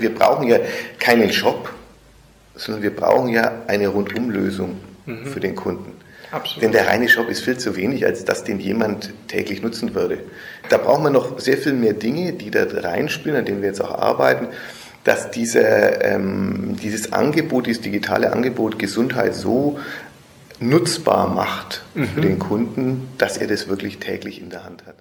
Wir 0.00 0.14
brauchen 0.14 0.48
ja 0.48 0.58
keinen 0.98 1.32
Shop, 1.32 1.72
sondern 2.54 2.82
wir 2.82 2.94
brauchen 2.94 3.28
ja 3.28 3.62
eine 3.66 3.88
Rundumlösung 3.88 4.80
mhm. 5.06 5.26
für 5.26 5.40
den 5.40 5.54
Kunden. 5.54 5.92
Absolut. 6.30 6.62
Denn 6.62 6.72
der 6.72 6.86
reine 6.88 7.08
Shop 7.08 7.28
ist 7.28 7.42
viel 7.42 7.56
zu 7.56 7.76
wenig, 7.76 8.04
als 8.04 8.24
dass 8.24 8.44
den 8.44 8.58
jemand 8.58 9.12
täglich 9.28 9.62
nutzen 9.62 9.94
würde. 9.94 10.18
Da 10.68 10.78
brauchen 10.78 11.04
wir 11.04 11.10
noch 11.10 11.38
sehr 11.38 11.56
viel 11.56 11.72
mehr 11.72 11.92
Dinge, 11.92 12.32
die 12.32 12.50
da 12.50 12.64
reinspielen, 12.64 13.38
an 13.38 13.44
denen 13.44 13.62
wir 13.62 13.68
jetzt 13.68 13.80
auch 13.80 13.96
arbeiten, 13.96 14.48
dass 15.04 15.30
diese, 15.30 15.60
ähm, 15.60 16.76
dieses 16.82 17.12
Angebot, 17.12 17.66
dieses 17.66 17.80
digitale 17.80 18.32
Angebot 18.32 18.78
Gesundheit 18.78 19.34
so 19.34 19.78
nutzbar 20.58 21.28
macht 21.28 21.84
mhm. 21.94 22.08
für 22.08 22.20
den 22.20 22.38
Kunden, 22.40 23.08
dass 23.18 23.36
er 23.36 23.46
das 23.46 23.68
wirklich 23.68 23.98
täglich 23.98 24.40
in 24.40 24.50
der 24.50 24.64
Hand 24.64 24.84
hat. 24.84 24.96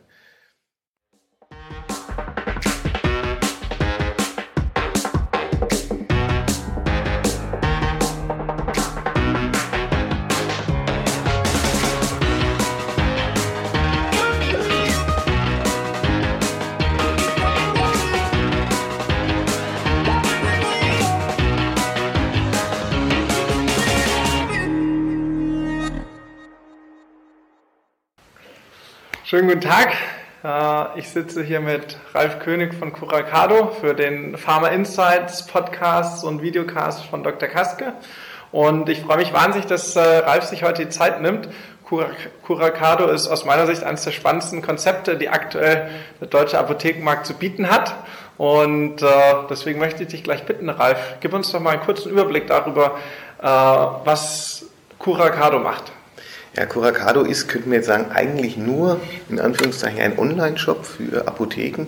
Schönen 29.27 29.47
guten 29.47 29.61
Tag. 29.61 29.91
Äh, 30.43 30.99
ich 30.99 31.09
sitze 31.09 31.41
hier 31.41 31.59
mit 31.59 31.97
Ralf 32.13 32.37
König 32.37 32.75
von 32.75 32.93
Curacado 32.93 33.71
für 33.71 33.95
den 33.95 34.37
Pharma 34.37 34.67
Insights 34.67 35.47
Podcast 35.47 36.23
und 36.23 36.43
Videocast 36.43 37.03
von 37.07 37.23
Dr. 37.23 37.49
Kaske. 37.49 37.93
Und 38.51 38.87
ich 38.87 39.01
freue 39.01 39.17
mich 39.17 39.33
wahnsinnig, 39.33 39.65
dass 39.65 39.95
äh, 39.95 39.99
Ralf 39.99 40.43
sich 40.43 40.63
heute 40.63 40.83
die 40.83 40.89
Zeit 40.89 41.23
nimmt. 41.23 41.49
Curacado 42.43 43.07
ist 43.07 43.27
aus 43.27 43.45
meiner 43.45 43.65
Sicht 43.65 43.83
eines 43.83 44.03
der 44.03 44.11
spannendsten 44.11 44.61
Konzepte, 44.61 45.17
die 45.17 45.29
aktuell 45.29 45.89
der 46.21 46.27
deutsche 46.27 46.59
Apothekenmarkt 46.59 47.25
zu 47.25 47.33
bieten 47.33 47.71
hat. 47.71 47.95
Und 48.37 49.01
äh, 49.01 49.07
deswegen 49.49 49.79
möchte 49.79 50.03
ich 50.03 50.09
dich 50.09 50.23
gleich 50.23 50.43
bitten, 50.43 50.69
Ralf, 50.69 50.99
gib 51.21 51.33
uns 51.33 51.51
doch 51.51 51.59
mal 51.59 51.71
einen 51.71 51.81
kurzen 51.81 52.11
Überblick 52.11 52.45
darüber, 52.45 52.99
was 53.41 54.67
Curacado 54.99 55.57
macht. 55.57 55.91
Ja, 56.57 56.65
Curacado 56.65 57.21
ist, 57.21 57.47
könnten 57.47 57.71
wir 57.71 57.77
jetzt 57.77 57.87
sagen, 57.87 58.11
eigentlich 58.13 58.55
nur 58.55 59.01
in 59.29 59.39
Anführungszeichen 59.39 59.99
ein 59.99 60.17
Online-Shop 60.17 60.85
für 60.85 61.27
Apotheken, 61.27 61.87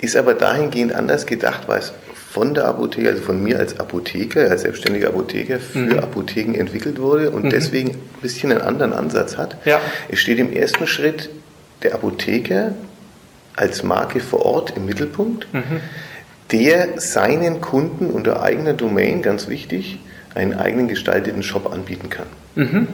ist 0.00 0.16
aber 0.16 0.34
dahingehend 0.34 0.94
anders 0.94 1.26
gedacht, 1.26 1.62
weil 1.66 1.80
es 1.80 1.92
von 2.30 2.54
der 2.54 2.66
Apotheke, 2.66 3.08
also 3.08 3.22
von 3.22 3.42
mir 3.42 3.58
als 3.58 3.78
Apotheker, 3.78 4.50
als 4.50 4.62
selbstständiger 4.62 5.08
Apotheker 5.08 5.60
für 5.60 5.78
mhm. 5.78 5.98
Apotheken 5.98 6.54
entwickelt 6.54 7.00
wurde 7.00 7.30
und 7.30 7.44
mhm. 7.44 7.50
deswegen 7.50 7.90
ein 7.90 8.00
bisschen 8.22 8.50
einen 8.50 8.60
anderen 8.60 8.92
Ansatz 8.92 9.36
hat. 9.36 9.56
Ja. 9.64 9.80
Es 10.08 10.18
steht 10.18 10.38
im 10.38 10.52
ersten 10.52 10.86
Schritt 10.86 11.30
der 11.82 11.94
Apotheker 11.94 12.72
als 13.56 13.84
Marke 13.84 14.20
vor 14.20 14.44
Ort 14.44 14.76
im 14.76 14.84
Mittelpunkt, 14.86 15.46
mhm. 15.52 15.80
der 16.50 17.00
seinen 17.00 17.60
Kunden 17.60 18.10
unter 18.10 18.42
eigener 18.42 18.72
Domain, 18.72 19.22
ganz 19.22 19.48
wichtig, 19.48 20.00
einen 20.34 20.54
eigenen 20.54 20.88
gestalteten 20.88 21.42
Shop 21.42 21.72
anbieten 21.72 22.10
kann. 22.10 22.26
Mhm. 22.56 22.88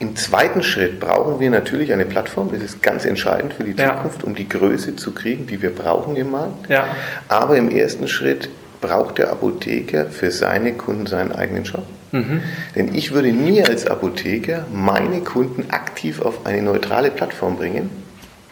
Im 0.00 0.14
zweiten 0.14 0.62
Schritt 0.62 1.00
brauchen 1.00 1.40
wir 1.40 1.50
natürlich 1.50 1.92
eine 1.92 2.04
Plattform, 2.04 2.50
das 2.52 2.62
ist 2.62 2.82
ganz 2.82 3.04
entscheidend 3.04 3.54
für 3.54 3.64
die 3.64 3.74
Zukunft, 3.74 4.22
ja. 4.22 4.26
um 4.26 4.34
die 4.34 4.48
Größe 4.48 4.94
zu 4.94 5.12
kriegen, 5.12 5.46
die 5.46 5.60
wir 5.60 5.70
brauchen 5.70 6.14
im 6.14 6.30
Markt. 6.30 6.68
Ja. 6.68 6.86
Aber 7.26 7.56
im 7.56 7.68
ersten 7.68 8.06
Schritt 8.06 8.48
braucht 8.80 9.18
der 9.18 9.32
Apotheker 9.32 10.06
für 10.06 10.30
seine 10.30 10.74
Kunden 10.74 11.06
seinen 11.06 11.32
eigenen 11.32 11.64
Shop. 11.64 11.84
Mhm. 12.12 12.42
Denn 12.76 12.94
ich 12.94 13.12
würde 13.12 13.32
nie 13.32 13.62
als 13.62 13.86
Apotheker 13.86 14.66
meine 14.72 15.20
Kunden 15.20 15.70
aktiv 15.70 16.22
auf 16.22 16.46
eine 16.46 16.62
neutrale 16.62 17.10
Plattform 17.10 17.56
bringen, 17.56 17.90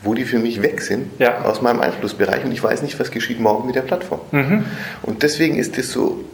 wo 0.03 0.15
die 0.15 0.25
für 0.25 0.41
mich 0.41 0.62
weg 0.62 0.81
sind 0.81 1.11
ja. 1.21 1.43
aus 1.43 1.62
meinem 1.62 1.81
Einflussbereich 1.81 2.45
und 2.45 2.53
ich 2.53 2.62
weiß 2.62 2.83
nicht, 2.83 2.99
was 2.99 3.11
geschieht 3.12 3.41
morgen 3.41 3.67
mit 3.67 3.77
der 3.77 3.83
Plattform. 3.83 4.21
Mhm. 4.33 4.65
Und 5.03 5.23
deswegen 5.23 5.56
ist 5.56 5.79
es 5.79 5.93
so 5.93 6.25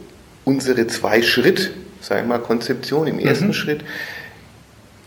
unsere 0.43 0.87
zwei 0.87 1.21
Schritt, 1.21 1.71
sagen 2.01 2.27
wir 2.27 2.37
mal, 2.37 2.43
Konzeption 2.43 3.07
im 3.07 3.19
ersten 3.19 3.47
mhm. 3.47 3.53
Schritt 3.53 3.83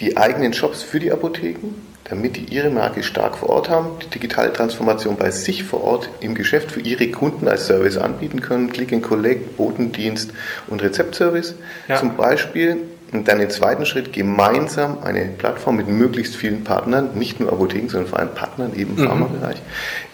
die 0.01 0.17
eigenen 0.17 0.53
Shops 0.53 0.83
für 0.83 1.01
die 1.01 1.11
Apotheken, 1.11 1.75
damit 2.05 2.37
die 2.37 2.45
ihre 2.45 2.71
Marke 2.71 3.03
stark 3.03 3.37
vor 3.37 3.49
Ort 3.49 3.69
haben, 3.69 3.99
die 4.03 4.11
digitale 4.11 4.53
Transformation 4.53 5.17
bei 5.17 5.31
sich 5.31 5.65
vor 5.65 5.83
Ort 5.83 6.09
im 6.21 6.35
Geschäft 6.35 6.71
für 6.71 6.81
ihre 6.81 7.11
Kunden 7.11 7.49
als 7.49 7.67
Service 7.67 7.97
anbieten 7.97 8.41
können, 8.41 8.71
Click 8.71 8.93
and 8.93 9.03
Collect, 9.03 9.57
Botendienst 9.57 10.31
und 10.69 10.83
Rezeptservice 10.83 11.55
ja. 11.89 11.97
zum 11.97 12.17
Beispiel. 12.17 12.79
Und 13.13 13.29
dann 13.29 13.41
im 13.41 13.51
zweiten 13.51 13.87
Schritt 13.87 14.13
gemeinsam 14.13 14.99
eine 15.03 15.27
Plattform 15.27 15.77
mit 15.77 15.89
möglichst 15.89 16.35
vielen 16.35 16.65
Partnern, 16.65 17.11
nicht 17.15 17.39
nur 17.39 17.53
Apotheken, 17.53 17.89
sondern 17.89 18.11
vor 18.11 18.19
allem 18.19 18.35
Partnern 18.35 18.75
eben 18.75 18.97
im 18.97 19.05
mhm. 19.05 19.09
Pharmabereich, 19.09 19.63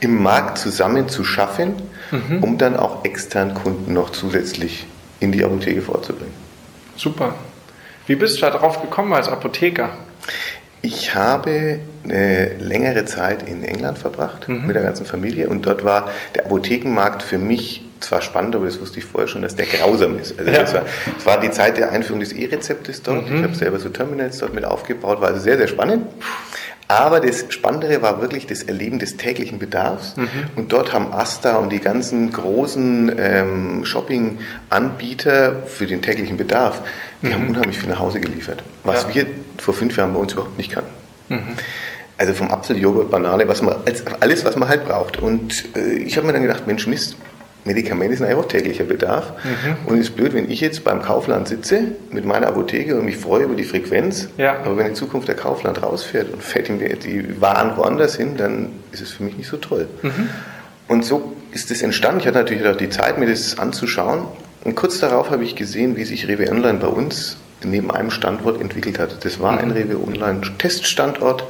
im 0.01 0.23
Markt 0.23 0.59
zusammen 0.59 1.09
zu 1.09 1.25
schaffen, 1.25 1.75
mhm. 2.11 2.43
um 2.43 2.59
dann 2.59 2.77
auch 2.77 3.05
extern 3.05 3.55
Kunden 3.55 3.95
noch 3.95 4.11
zusätzlich 4.11 4.87
in 5.21 5.33
die 5.33 5.43
Apotheke 5.43 5.81
vorzubringen. 5.81 6.35
Super. 6.97 7.35
Wie 8.07 8.17
bist 8.17 8.37
du 8.37 8.41
darauf 8.47 8.81
gekommen 8.81 9.13
als 9.13 9.29
Apotheker? 9.29 9.91
Ich 10.85 11.15
habe 11.15 11.79
eine 12.03 12.57
längere 12.59 13.05
Zeit 13.05 13.49
in 13.49 13.63
England 13.63 13.99
verbracht 13.99 14.49
mhm. 14.49 14.67
mit 14.67 14.75
der 14.75 14.83
ganzen 14.83 15.07
Familie 15.07 15.49
und 15.49 15.65
dort 15.65 15.85
war 15.85 16.11
der 16.35 16.47
Apothekenmarkt 16.47 17.23
für 17.23 17.39
mich 17.39 17.85
zwar 18.01 18.21
spannend, 18.21 18.57
aber 18.57 18.67
das 18.67 18.81
wusste 18.81 18.99
ich 18.99 19.05
vorher 19.05 19.29
schon, 19.29 19.43
dass 19.43 19.55
der 19.55 19.67
grausam 19.67 20.19
ist. 20.19 20.37
Also 20.37 20.51
ja. 20.51 20.61
das, 20.61 20.75
war, 20.75 20.83
das, 21.15 21.27
war, 21.27 21.41
die 21.41 21.53
Zeit 21.53 21.77
der 21.77 21.93
Einführung 21.93 22.19
des 22.19 22.33
E-Rezeptes 22.33 23.03
dort. 23.03 23.31
Mhm. 23.31 23.37
Ich 23.37 23.43
habe 23.45 23.55
selber 23.55 23.79
so 23.79 23.91
Terminals 23.91 24.39
dort 24.39 24.55
mit 24.55 24.65
aufgebaut, 24.65 25.21
war 25.21 25.29
also 25.29 25.41
sehr, 25.41 25.57
sehr 25.57 25.69
spannend. 25.69 26.07
Aber 26.89 27.21
das 27.21 27.47
Spannendere 27.49 28.03
war 28.03 28.21
wirklich 28.21 28.47
das 28.47 28.65
Erleben 28.65 28.99
des 28.99 29.17
täglichen 29.17 29.59
Bedarfs. 29.59 30.17
Mhm. 30.17 30.29
Und 30.57 30.73
dort 30.73 30.93
haben 30.93 31.13
Asta 31.13 31.57
und 31.57 31.71
die 31.71 31.79
ganzen 31.79 32.33
großen 32.33 33.15
ähm, 33.17 33.85
Shopping-Anbieter 33.85 35.63
für 35.65 35.87
den 35.87 36.03
täglichen 36.03 36.37
Bedarf, 36.37 36.83
die 37.23 37.29
mhm. 37.29 37.35
haben 37.35 37.49
unheimlich 37.49 37.79
viel 37.79 37.89
nach 37.89 38.01
Hause 38.01 38.21
geliefert, 38.21 38.63
was 38.85 39.05
ja. 39.05 39.15
wir 39.15 39.27
vor 39.59 39.75
fünf 39.75 39.97
Jahren 39.97 40.13
bei 40.13 40.19
uns 40.19 40.33
überhaupt 40.33 40.59
nicht 40.59 40.73
kannten. 40.73 40.91
Mhm. 41.29 41.57
Also 42.19 42.35
vom 42.35 42.51
Apfel, 42.51 42.77
Joghurt, 42.77 43.11
Banane, 43.11 43.49
was 43.49 43.63
man, 43.63 43.77
alles, 44.21 44.45
was 44.45 44.57
man 44.57 44.69
halt 44.69 44.85
braucht. 44.85 45.19
Und 45.19 45.65
äh, 45.77 45.95
ich 45.95 46.17
habe 46.17 46.27
mir 46.27 46.33
dann 46.33 46.43
gedacht, 46.43 46.67
Mensch, 46.67 46.87
Mist, 46.87 47.17
Medikamente 47.65 48.17
sind 48.17 48.27
einfach 48.27 48.47
täglicher 48.47 48.85
Bedarf. 48.85 49.33
Mhm. 49.45 49.77
Und 49.87 49.99
es 49.99 50.09
ist 50.09 50.17
blöd, 50.17 50.35
wenn 50.35 50.51
ich 50.51 50.61
jetzt 50.61 50.85
beim 50.85 51.01
Kaufland 51.01 51.49
sitze 51.49 51.83
mit 52.11 52.25
meiner 52.25 52.49
Apotheke 52.49 52.99
und 52.99 53.05
mich 53.05 53.17
freue 53.17 53.45
über 53.45 53.55
die 53.55 53.65
Frequenz. 53.65 54.29
Ja. 54.37 54.57
Aber 54.65 54.77
wenn 54.77 54.87
in 54.87 54.95
Zukunft 54.95 55.29
der 55.29 55.37
Kaufland 55.37 55.83
rausfährt 55.83 56.33
und 56.33 56.43
fällt 56.43 56.69
ihm 56.69 56.79
die 56.79 57.41
Waren 57.41 57.77
woanders 57.77 58.17
hin, 58.17 58.37
dann 58.37 58.71
ist 58.91 59.01
es 59.01 59.13
für 59.13 59.23
mich 59.23 59.37
nicht 59.37 59.49
so 59.49 59.57
toll. 59.57 59.89
Mhm. 60.03 60.29
Und 60.89 61.05
so 61.05 61.35
ist 61.53 61.71
es 61.71 61.83
entstanden. 61.83 62.21
Ich 62.21 62.27
hatte 62.27 62.39
natürlich 62.39 62.67
auch 62.67 62.77
die 62.77 62.91
Zeit, 62.91 63.19
mir 63.19 63.27
das 63.27 63.59
anzuschauen. 63.59 64.27
Und 64.65 64.77
kurz 64.77 64.99
darauf 65.01 65.31
habe 65.31 65.45
ich 65.45 65.57
gesehen, 65.57 65.97
wie 65.97 66.05
sich 66.05 66.29
Rewe 66.29 66.51
Online 66.51 66.79
bei 66.79 66.87
uns 66.87 67.37
neben 67.65 67.91
einem 67.91 68.11
Standort 68.11 68.61
entwickelt 68.61 68.99
hat. 68.99 69.25
Das 69.25 69.41
war 69.41 69.59
ein 69.59 69.69
mhm. 69.69 69.75
Rewe 69.75 70.03
Online 70.03 70.41
Teststandort. 70.59 71.45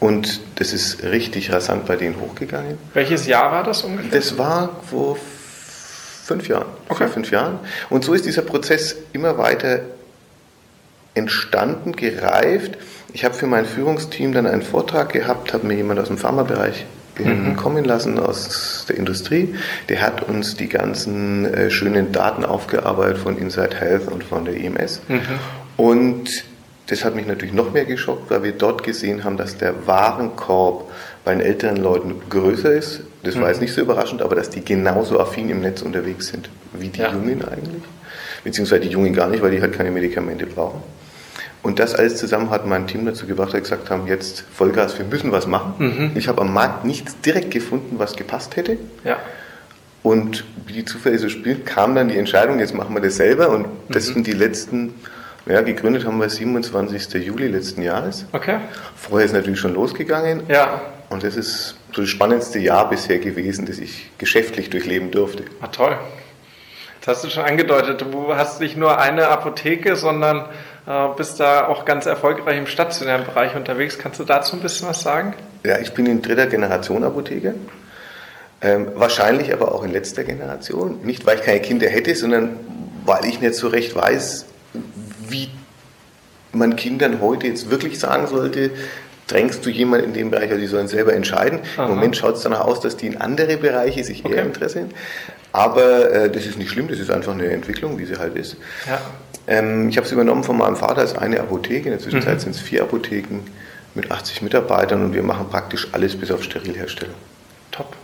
Und 0.00 0.40
das 0.56 0.72
ist 0.72 1.02
richtig 1.02 1.52
rasant 1.52 1.86
bei 1.86 1.96
denen 1.96 2.20
hochgegangen. 2.20 2.78
Welches 2.94 3.26
Jahr 3.26 3.50
war 3.50 3.64
das 3.64 3.82
ungefähr? 3.82 4.10
Das 4.10 4.38
war 4.38 4.80
vor 4.88 5.16
fünf 5.16 6.48
Jahren. 6.48 6.66
Okay. 6.88 7.04
Vor 7.04 7.08
fünf 7.08 7.30
Jahren. 7.30 7.58
Und 7.90 8.04
so 8.04 8.14
ist 8.14 8.24
dieser 8.24 8.42
Prozess 8.42 8.96
immer 9.12 9.38
weiter 9.38 9.80
entstanden, 11.14 11.92
gereift. 11.92 12.78
Ich 13.12 13.24
habe 13.24 13.34
für 13.34 13.46
mein 13.46 13.66
Führungsteam 13.66 14.32
dann 14.32 14.46
einen 14.46 14.62
Vortrag 14.62 15.12
gehabt, 15.12 15.52
habe 15.52 15.66
mir 15.66 15.74
jemand 15.74 15.98
aus 15.98 16.08
dem 16.08 16.18
Pharmabereich 16.18 16.86
mhm. 17.24 17.56
kommen 17.56 17.84
lassen 17.84 18.18
aus 18.18 18.86
der 18.88 18.96
Industrie. 18.96 19.54
Der 19.88 20.02
hat 20.02 20.22
uns 20.28 20.56
die 20.56 20.68
ganzen 20.68 21.44
äh, 21.46 21.70
schönen 21.70 22.12
Daten 22.12 22.44
aufgearbeitet 22.44 23.18
von 23.18 23.38
Inside 23.38 23.76
Health 23.78 24.08
und 24.08 24.24
von 24.24 24.44
der 24.44 24.56
EMS. 24.56 25.00
Mhm. 25.08 25.20
Und 25.76 26.44
das 26.88 27.04
hat 27.04 27.14
mich 27.14 27.26
natürlich 27.26 27.54
noch 27.54 27.72
mehr 27.72 27.84
geschockt, 27.84 28.30
weil 28.30 28.42
wir 28.42 28.52
dort 28.52 28.82
gesehen 28.82 29.24
haben, 29.24 29.36
dass 29.36 29.58
der 29.58 29.86
Warenkorb 29.86 30.90
bei 31.24 31.32
den 31.32 31.42
älteren 31.42 31.76
Leuten 31.76 32.14
größer 32.30 32.72
ist. 32.72 33.02
Das 33.22 33.34
mhm. 33.34 33.42
war 33.42 33.48
jetzt 33.48 33.60
nicht 33.60 33.74
so 33.74 33.80
überraschend, 33.80 34.22
aber 34.22 34.34
dass 34.34 34.50
die 34.50 34.64
genauso 34.64 35.20
affin 35.20 35.50
im 35.50 35.60
Netz 35.60 35.82
unterwegs 35.82 36.28
sind 36.28 36.48
wie 36.72 36.88
die 36.88 37.00
ja. 37.00 37.12
Jungen 37.12 37.44
eigentlich. 37.44 37.82
Beziehungsweise 38.44 38.82
die 38.82 38.88
Jungen 38.88 39.12
gar 39.12 39.28
nicht, 39.28 39.42
weil 39.42 39.50
die 39.50 39.60
halt 39.60 39.72
keine 39.72 39.90
Medikamente 39.90 40.46
brauchen. 40.46 40.82
Und 41.62 41.78
das 41.78 41.94
alles 41.94 42.16
zusammen 42.16 42.50
hat 42.50 42.66
mein 42.66 42.86
Team 42.86 43.04
dazu 43.04 43.26
gebracht, 43.26 43.48
dass 43.48 43.54
wir 43.54 43.60
gesagt 43.62 43.90
haben, 43.90 44.06
jetzt 44.06 44.44
Vollgas, 44.54 44.98
wir 44.98 45.04
müssen 45.04 45.32
was 45.32 45.46
machen. 45.46 45.74
Mhm. 45.78 46.10
Ich 46.14 46.28
habe 46.28 46.40
am 46.40 46.52
Markt 46.52 46.84
nichts 46.84 47.20
direkt 47.20 47.50
gefunden, 47.50 47.98
was 47.98 48.16
gepasst 48.16 48.56
hätte. 48.56 48.78
Ja. 49.04 49.16
Und 50.02 50.44
wie 50.66 50.72
die 50.72 50.84
Zufälle 50.84 51.18
so 51.18 51.28
spielen, 51.28 51.64
kam 51.64 51.94
dann 51.94 52.08
die 52.08 52.16
Entscheidung, 52.16 52.60
jetzt 52.60 52.74
machen 52.74 52.94
wir 52.94 53.00
das 53.00 53.16
selber. 53.16 53.50
Und 53.50 53.66
das 53.88 54.08
mhm. 54.08 54.14
sind 54.14 54.26
die 54.28 54.32
letzten 54.32 54.94
ja, 55.48 55.62
gegründet 55.62 56.04
haben 56.04 56.20
wir 56.20 56.28
27. 56.28 57.24
Juli 57.24 57.48
letzten 57.48 57.80
Jahres. 57.80 58.26
Okay. 58.32 58.58
Vorher 58.96 59.24
ist 59.24 59.32
natürlich 59.32 59.58
schon 59.58 59.72
losgegangen. 59.72 60.42
Ja. 60.48 60.82
Und 61.08 61.22
das 61.22 61.36
ist 61.36 61.76
so 61.92 62.02
das 62.02 62.10
spannendste 62.10 62.58
Jahr 62.58 62.90
bisher 62.90 63.18
gewesen, 63.18 63.64
das 63.64 63.78
ich 63.78 64.10
geschäftlich 64.18 64.68
durchleben 64.68 65.10
durfte. 65.10 65.44
Ah, 65.62 65.68
toll. 65.68 65.96
Das 67.00 67.16
hast 67.16 67.24
du 67.24 67.30
schon 67.30 67.44
angedeutet. 67.44 68.02
Du 68.02 68.34
hast 68.34 68.60
nicht 68.60 68.76
nur 68.76 69.00
eine 69.00 69.28
Apotheke, 69.28 69.96
sondern 69.96 70.44
bist 71.16 71.38
da 71.38 71.66
auch 71.66 71.84
ganz 71.84 72.06
erfolgreich 72.06 72.56
im 72.56 72.66
stationären 72.66 73.24
Bereich 73.24 73.54
unterwegs. 73.54 73.98
Kannst 73.98 74.20
du 74.20 74.24
dazu 74.24 74.56
ein 74.56 74.62
bisschen 74.62 74.88
was 74.88 75.02
sagen? 75.02 75.34
Ja, 75.64 75.78
ich 75.78 75.92
bin 75.92 76.06
in 76.06 76.22
dritter 76.22 76.46
Generation 76.46 77.04
Apotheker. 77.04 77.52
Ähm, 78.60 78.88
wahrscheinlich 78.94 79.52
aber 79.52 79.74
auch 79.74 79.84
in 79.84 79.92
letzter 79.92 80.24
Generation. 80.24 81.00
Nicht, 81.02 81.26
weil 81.26 81.36
ich 81.38 81.44
keine 81.44 81.60
Kinder 81.60 81.88
hätte, 81.88 82.14
sondern 82.14 82.58
weil 83.04 83.26
ich 83.26 83.40
nicht 83.40 83.54
so 83.54 83.68
recht 83.68 83.94
weiß, 83.94 84.46
wie 85.28 85.50
man 86.52 86.74
Kindern 86.76 87.20
heute 87.20 87.46
jetzt 87.46 87.70
wirklich 87.70 87.98
sagen 87.98 88.26
sollte, 88.26 88.70
drängst 89.28 89.64
du 89.64 89.70
jemanden 89.70 90.06
in 90.06 90.14
dem 90.14 90.30
Bereich, 90.30 90.50
also 90.50 90.60
die 90.60 90.66
sollen 90.66 90.88
selber 90.88 91.12
entscheiden. 91.12 91.60
Aha. 91.76 91.84
Im 91.84 91.90
Moment 91.90 92.16
schaut 92.16 92.36
es 92.36 92.42
danach 92.42 92.62
aus, 92.62 92.80
dass 92.80 92.96
die 92.96 93.06
in 93.06 93.20
andere 93.20 93.56
Bereiche 93.56 94.02
sich 94.02 94.24
okay. 94.24 94.34
eher 94.34 94.42
interessieren. 94.42 94.90
Aber 95.52 96.10
äh, 96.10 96.30
das 96.30 96.46
ist 96.46 96.58
nicht 96.58 96.70
schlimm, 96.70 96.88
das 96.88 96.98
ist 96.98 97.10
einfach 97.10 97.32
eine 97.32 97.46
Entwicklung, 97.50 97.98
wie 97.98 98.04
sie 98.04 98.16
halt 98.16 98.36
ist. 98.36 98.56
Ja. 98.86 99.00
Ähm, 99.46 99.88
ich 99.88 99.96
habe 99.96 100.06
es 100.06 100.12
übernommen 100.12 100.44
von 100.44 100.58
meinem 100.58 100.76
Vater 100.76 101.02
als 101.02 101.16
eine 101.16 101.40
Apotheke. 101.40 101.84
In 101.84 101.92
der 101.92 102.00
Zwischenzeit 102.00 102.34
mhm. 102.34 102.40
sind 102.40 102.54
es 102.54 102.60
vier 102.60 102.82
Apotheken 102.82 103.40
mit 103.94 104.10
80 104.10 104.42
Mitarbeitern 104.42 105.04
und 105.04 105.14
wir 105.14 105.22
machen 105.22 105.48
praktisch 105.48 105.88
alles 105.92 106.18
bis 106.18 106.30
auf 106.30 106.42
Sterilherstellung. 106.42 107.14
Top. 107.70 107.94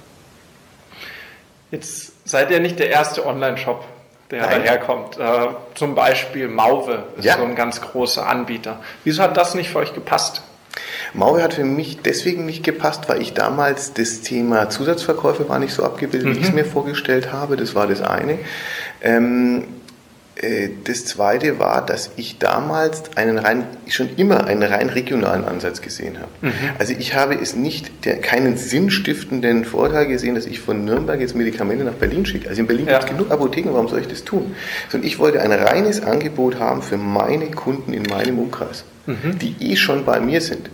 Jetzt 1.70 2.12
seid 2.28 2.50
ihr 2.50 2.60
nicht 2.60 2.78
der 2.78 2.88
erste 2.90 3.26
Online-Shop, 3.26 3.84
der 4.30 4.42
Nein. 4.42 4.62
daherkommt. 4.62 5.18
Äh, 5.18 5.48
zum 5.74 5.94
Beispiel 5.94 6.48
Mauve 6.48 7.04
ist 7.16 7.24
ja. 7.24 7.36
so 7.36 7.44
ein 7.44 7.54
ganz 7.54 7.80
großer 7.80 8.26
Anbieter. 8.26 8.80
Wieso 9.04 9.22
hat 9.22 9.36
das 9.36 9.54
nicht 9.54 9.70
für 9.70 9.78
euch 9.78 9.94
gepasst? 9.94 10.42
Mauve 11.12 11.42
hat 11.42 11.54
für 11.54 11.64
mich 11.64 11.98
deswegen 12.02 12.46
nicht 12.46 12.64
gepasst, 12.64 13.08
weil 13.08 13.22
ich 13.22 13.34
damals 13.34 13.92
das 13.92 14.20
Thema 14.20 14.68
Zusatzverkäufe 14.68 15.48
war 15.48 15.58
nicht 15.58 15.72
so 15.72 15.84
abgebildet, 15.84 16.28
mhm. 16.28 16.34
wie 16.34 16.40
ich 16.40 16.48
es 16.48 16.52
mir 16.52 16.64
vorgestellt 16.64 17.32
habe. 17.32 17.56
Das 17.56 17.74
war 17.74 17.86
das 17.86 18.02
eine. 18.02 18.38
Ähm, 19.02 19.64
äh, 20.36 20.70
das 20.84 21.04
zweite 21.04 21.58
war, 21.58 21.84
dass 21.84 22.10
ich 22.16 22.38
damals 22.38 23.16
einen 23.16 23.38
rein, 23.38 23.66
schon 23.88 24.10
immer 24.16 24.46
einen 24.46 24.62
rein 24.62 24.88
regionalen 24.88 25.44
Ansatz 25.44 25.80
gesehen 25.80 26.18
habe. 26.18 26.30
Mhm. 26.40 26.52
Also 26.78 26.94
ich 26.98 27.14
habe 27.14 27.34
es 27.34 27.54
nicht, 27.54 28.04
der, 28.04 28.20
keinen 28.20 28.56
sinnstiftenden 28.56 29.64
Vorteil 29.64 30.06
gesehen, 30.06 30.34
dass 30.34 30.46
ich 30.46 30.60
von 30.60 30.84
Nürnberg 30.84 31.20
jetzt 31.20 31.36
Medikamente 31.36 31.84
nach 31.84 31.94
Berlin 31.94 32.26
schicke. 32.26 32.48
Also 32.48 32.60
in 32.60 32.66
Berlin 32.66 32.86
ja. 32.86 32.98
gibt 32.98 33.10
es 33.10 33.16
genug 33.16 33.30
Apotheken, 33.30 33.72
warum 33.72 33.88
soll 33.88 34.00
ich 34.00 34.08
das 34.08 34.24
tun? 34.24 34.54
Sondern 34.88 35.06
ich 35.06 35.18
wollte 35.18 35.40
ein 35.40 35.52
reines 35.52 36.02
Angebot 36.02 36.58
haben 36.58 36.82
für 36.82 36.96
meine 36.96 37.50
Kunden 37.50 37.92
in 37.92 38.02
meinem 38.02 38.38
Umkreis, 38.38 38.84
mhm. 39.06 39.38
die 39.38 39.54
eh 39.60 39.76
schon 39.76 40.04
bei 40.04 40.20
mir 40.20 40.40
sind. 40.40 40.70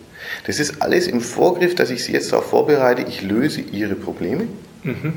Das 0.47 0.61
ist 0.61 0.82
alles 0.82 1.06
im 1.06 1.21
Vorgriff, 1.21 1.75
dass 1.75 1.91
ich 1.91 2.05
sie 2.05 2.12
jetzt 2.12 2.32
darauf 2.32 2.47
vorbereite, 2.50 3.03
ich 3.03 3.23
löse 3.23 3.61
ihre 3.61 3.94
Probleme. 3.94 4.44
Mhm. 4.82 5.15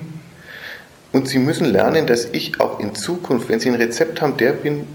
Und 1.11 1.27
Sie 1.27 1.37
müssen 1.37 1.65
lernen, 1.65 2.07
dass 2.07 2.25
ich 2.31 2.59
auch 2.59 2.79
in 2.79 2.95
Zukunft, 2.95 3.47
wenn 3.47 3.59
Sie 3.59 3.69
ein 3.69 3.75
Rezept 3.75 4.21
haben, 4.21 4.35
der 4.37 4.51
bin, 4.51 4.87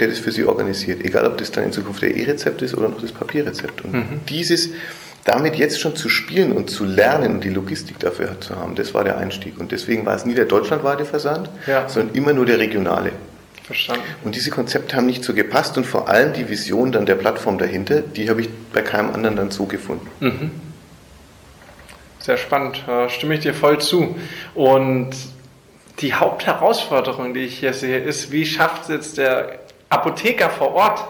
der 0.00 0.08
das 0.08 0.18
für 0.18 0.32
Sie 0.32 0.44
organisiert. 0.44 1.04
Egal, 1.04 1.26
ob 1.26 1.38
das 1.38 1.52
dann 1.52 1.64
in 1.64 1.72
Zukunft 1.72 2.02
der 2.02 2.16
E-Rezept 2.16 2.60
ist 2.62 2.74
oder 2.74 2.88
noch 2.88 3.00
das 3.00 3.12
Papierrezept. 3.12 3.84
Und 3.84 3.92
mhm. 3.92 4.20
dieses 4.28 4.70
damit 5.24 5.56
jetzt 5.56 5.78
schon 5.78 5.94
zu 5.94 6.08
spielen 6.08 6.52
und 6.52 6.70
zu 6.70 6.84
lernen 6.84 7.34
und 7.34 7.44
die 7.44 7.50
Logistik 7.50 7.98
dafür 7.98 8.40
zu 8.40 8.56
haben, 8.56 8.74
das 8.74 8.94
war 8.94 9.04
der 9.04 9.18
Einstieg. 9.18 9.60
Und 9.60 9.70
deswegen 9.70 10.06
war 10.06 10.16
es 10.16 10.24
nie 10.24 10.34
der 10.34 10.46
deutschlandweite 10.46 11.04
Versand, 11.04 11.50
ja. 11.66 11.88
sondern 11.88 12.14
immer 12.14 12.32
nur 12.32 12.46
der 12.46 12.58
regionale. 12.58 13.12
Verstanden. 13.70 14.02
Und 14.24 14.34
diese 14.34 14.50
Konzepte 14.50 14.96
haben 14.96 15.06
nicht 15.06 15.22
so 15.22 15.32
gepasst 15.32 15.78
und 15.78 15.86
vor 15.86 16.08
allem 16.08 16.32
die 16.32 16.48
Vision 16.48 16.90
dann 16.90 17.06
der 17.06 17.14
Plattform 17.14 17.56
dahinter, 17.56 18.00
die 18.00 18.28
habe 18.28 18.40
ich 18.40 18.48
bei 18.72 18.82
keinem 18.82 19.14
anderen 19.14 19.36
dann 19.36 19.52
so 19.52 19.66
gefunden. 19.66 20.08
Mhm. 20.18 20.50
Sehr 22.18 22.36
spannend, 22.36 22.84
stimme 23.06 23.34
ich 23.34 23.40
dir 23.40 23.54
voll 23.54 23.80
zu. 23.80 24.16
Und 24.56 25.10
die 26.00 26.14
Hauptherausforderung, 26.14 27.32
die 27.32 27.44
ich 27.44 27.60
hier 27.60 27.72
sehe, 27.72 28.00
ist, 28.00 28.32
wie 28.32 28.44
schafft 28.44 28.82
es 28.82 28.88
jetzt 28.88 29.18
der 29.18 29.60
Apotheker 29.88 30.50
vor 30.50 30.74
Ort, 30.74 31.04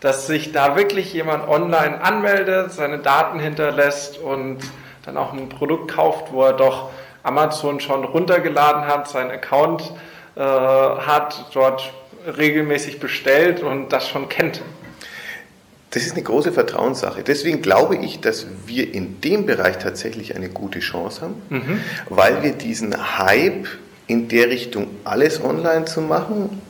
dass 0.00 0.26
sich 0.26 0.52
da 0.52 0.76
wirklich 0.76 1.14
jemand 1.14 1.48
online 1.48 2.02
anmeldet, 2.02 2.70
seine 2.70 2.98
Daten 2.98 3.40
hinterlässt 3.40 4.18
und 4.18 4.58
dann 5.06 5.16
auch 5.16 5.32
ein 5.32 5.48
Produkt 5.48 5.90
kauft, 5.92 6.32
wo 6.32 6.44
er 6.44 6.52
doch 6.52 6.90
Amazon 7.22 7.80
schon 7.80 8.04
runtergeladen 8.04 8.86
hat, 8.86 9.08
seinen 9.08 9.30
Account 9.30 9.90
äh, 10.36 10.40
hat, 10.40 11.46
dort 11.54 11.92
regelmäßig 12.26 13.00
bestellt 13.00 13.62
und 13.62 13.92
das 13.92 14.08
schon 14.08 14.28
kennt. 14.28 14.62
Das 15.90 16.04
ist 16.04 16.12
eine 16.12 16.22
große 16.22 16.52
Vertrauenssache. 16.52 17.22
Deswegen 17.22 17.62
glaube 17.62 17.96
ich, 17.96 18.20
dass 18.20 18.46
wir 18.66 18.92
in 18.92 19.20
dem 19.20 19.46
Bereich 19.46 19.78
tatsächlich 19.78 20.34
eine 20.34 20.48
gute 20.48 20.80
Chance 20.80 21.22
haben, 21.22 21.42
mhm. 21.50 21.80
weil 22.08 22.42
wir 22.42 22.52
diesen 22.52 23.18
Hype 23.18 23.68
in 24.08 24.28
der 24.28 24.48
Richtung 24.48 24.88
alles 25.04 25.42
online 25.42 25.84
zu 25.84 26.00
machen, 26.00 26.60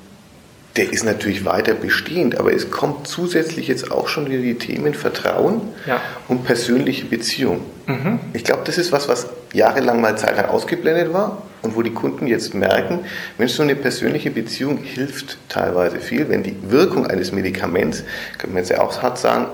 der 0.77 0.93
ist 0.93 1.05
natürlich 1.05 1.45
weiter 1.45 1.73
bestehend, 1.73 2.39
aber 2.39 2.53
es 2.53 2.71
kommt 2.71 3.07
zusätzlich 3.07 3.69
jetzt 3.69 3.93
auch 3.93 4.09
schon 4.09 4.29
wieder 4.29 4.43
die 4.43 4.59
Themen 4.59 4.93
Vertrauen 4.93 5.63
ja. 5.87 6.01
und 6.29 6.45
persönliche 6.45 7.07
Beziehung. 7.07 7.61
Mhm. 7.87 8.19
Ich 8.33 8.45
glaube, 8.45 8.63
das 8.65 8.77
ist 8.77 8.93
was, 8.93 9.09
was 9.09 9.29
jahrelang 9.53 10.01
mal 10.01 10.19
zeitlang 10.19 10.47
ausgeblendet 10.47 11.13
war 11.13 11.43
und 11.65 11.77
wo 11.77 11.83
die 11.83 11.93
Kunden 11.93 12.27
jetzt 12.27 12.55
merken, 12.55 13.01
Mensch, 13.39 13.53
so 13.53 13.63
eine 13.63 13.75
persönliche 13.75 14.31
Beziehung 14.31 14.79
hilft 14.79 15.39
teilweise 15.49 15.99
viel, 15.99 16.29
wenn 16.29 16.43
die 16.43 16.57
Wirkung 16.69 17.07
eines 17.07 17.33
Medikaments, 17.33 18.05
kann 18.39 18.51
man 18.51 18.59
jetzt 18.59 18.69
ja 18.69 18.81
auch 18.81 19.03
hart 19.03 19.19
sagen, 19.19 19.47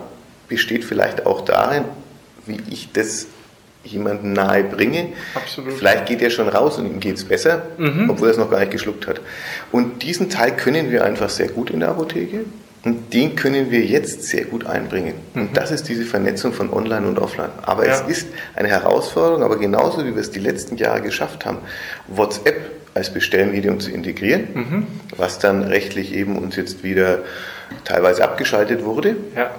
besteht 0.48 0.84
vielleicht 0.84 1.24
auch 1.24 1.42
darin, 1.42 1.84
wie 2.46 2.58
ich 2.68 2.90
das 2.92 3.28
jemanden 3.84 4.32
nahe 4.32 4.64
bringe. 4.64 5.12
Absolut. 5.34 5.72
Vielleicht 5.74 6.06
geht 6.06 6.20
er 6.20 6.30
schon 6.30 6.48
raus 6.48 6.78
und 6.78 6.86
ihm 6.86 7.00
geht 7.00 7.16
es 7.16 7.24
besser, 7.24 7.62
mhm. 7.78 8.10
obwohl 8.10 8.28
er 8.28 8.32
es 8.32 8.38
noch 8.38 8.50
gar 8.50 8.58
nicht 8.58 8.72
geschluckt 8.72 9.06
hat. 9.06 9.20
Und 9.72 10.02
diesen 10.02 10.28
Teil 10.28 10.56
können 10.56 10.90
wir 10.90 11.04
einfach 11.04 11.30
sehr 11.30 11.48
gut 11.48 11.70
in 11.70 11.80
der 11.80 11.90
Apotheke 11.90 12.44
und 12.82 13.12
den 13.12 13.36
können 13.36 13.70
wir 13.70 13.80
jetzt 13.80 14.22
sehr 14.24 14.44
gut 14.44 14.66
einbringen. 14.66 15.14
Mhm. 15.34 15.42
Und 15.42 15.56
das 15.56 15.70
ist 15.70 15.88
diese 15.88 16.04
Vernetzung 16.04 16.52
von 16.52 16.72
Online 16.72 17.06
und 17.06 17.18
Offline. 17.18 17.50
Aber 17.62 17.86
ja. 17.86 17.92
es 17.92 18.00
ist 18.00 18.28
eine 18.56 18.68
Herausforderung, 18.68 19.42
aber 19.42 19.58
genauso 19.58 20.04
wie 20.04 20.14
wir 20.14 20.20
es 20.20 20.30
die 20.30 20.40
letzten 20.40 20.76
Jahre 20.76 21.02
geschafft 21.02 21.44
haben, 21.44 21.58
WhatsApp 22.08 22.58
als 22.94 23.12
Bestellmedium 23.12 23.80
zu 23.80 23.90
integrieren, 23.90 24.48
mhm. 24.54 24.86
was 25.16 25.38
dann 25.38 25.62
rechtlich 25.62 26.14
eben 26.14 26.36
uns 26.36 26.56
jetzt 26.56 26.82
wieder 26.82 27.18
teilweise 27.84 28.24
abgeschaltet 28.24 28.84
wurde, 28.84 29.16
ja. 29.36 29.50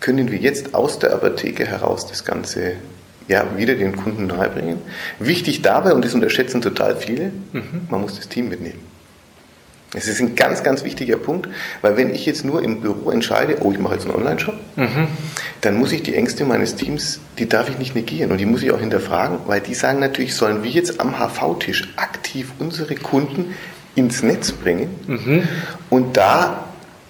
können 0.00 0.30
wir 0.30 0.38
jetzt 0.38 0.74
aus 0.74 0.98
der 0.98 1.12
Apotheke 1.12 1.66
heraus 1.66 2.06
das 2.06 2.24
Ganze 2.24 2.72
ja, 3.28 3.46
wieder 3.56 3.74
den 3.74 3.96
Kunden 3.96 4.26
nahebringen. 4.26 4.78
Wichtig 5.18 5.62
dabei, 5.62 5.94
und 5.94 6.04
das 6.04 6.14
unterschätzen 6.14 6.60
total 6.60 6.96
viele, 6.96 7.30
mhm. 7.52 7.86
man 7.90 8.00
muss 8.00 8.16
das 8.16 8.28
Team 8.28 8.48
mitnehmen. 8.48 8.80
Es 9.94 10.08
ist 10.08 10.20
ein 10.20 10.34
ganz, 10.34 10.62
ganz 10.62 10.84
wichtiger 10.84 11.16
Punkt, 11.16 11.48
weil 11.80 11.96
wenn 11.96 12.14
ich 12.14 12.26
jetzt 12.26 12.44
nur 12.44 12.62
im 12.62 12.80
Büro 12.80 13.10
entscheide, 13.10 13.58
oh, 13.60 13.72
ich 13.72 13.78
mache 13.78 13.94
jetzt 13.94 14.06
einen 14.06 14.14
Online-Shop, 14.14 14.54
mhm. 14.76 15.08
dann 15.60 15.76
muss 15.76 15.92
ich 15.92 16.02
die 16.02 16.14
Ängste 16.14 16.44
meines 16.44 16.74
Teams, 16.74 17.20
die 17.38 17.48
darf 17.48 17.68
ich 17.68 17.78
nicht 17.78 17.94
negieren 17.94 18.30
und 18.32 18.38
die 18.38 18.46
muss 18.46 18.62
ich 18.62 18.72
auch 18.72 18.80
hinterfragen, 18.80 19.38
weil 19.46 19.60
die 19.60 19.74
sagen 19.74 20.00
natürlich, 20.00 20.34
sollen 20.34 20.62
wir 20.62 20.70
jetzt 20.70 21.00
am 21.00 21.18
HV-Tisch 21.18 21.92
aktiv 21.96 22.52
unsere 22.58 22.94
Kunden 22.96 23.54
ins 23.94 24.22
Netz 24.22 24.50
bringen 24.52 24.90
mhm. 25.06 25.48
und 25.90 26.16
da 26.16 26.63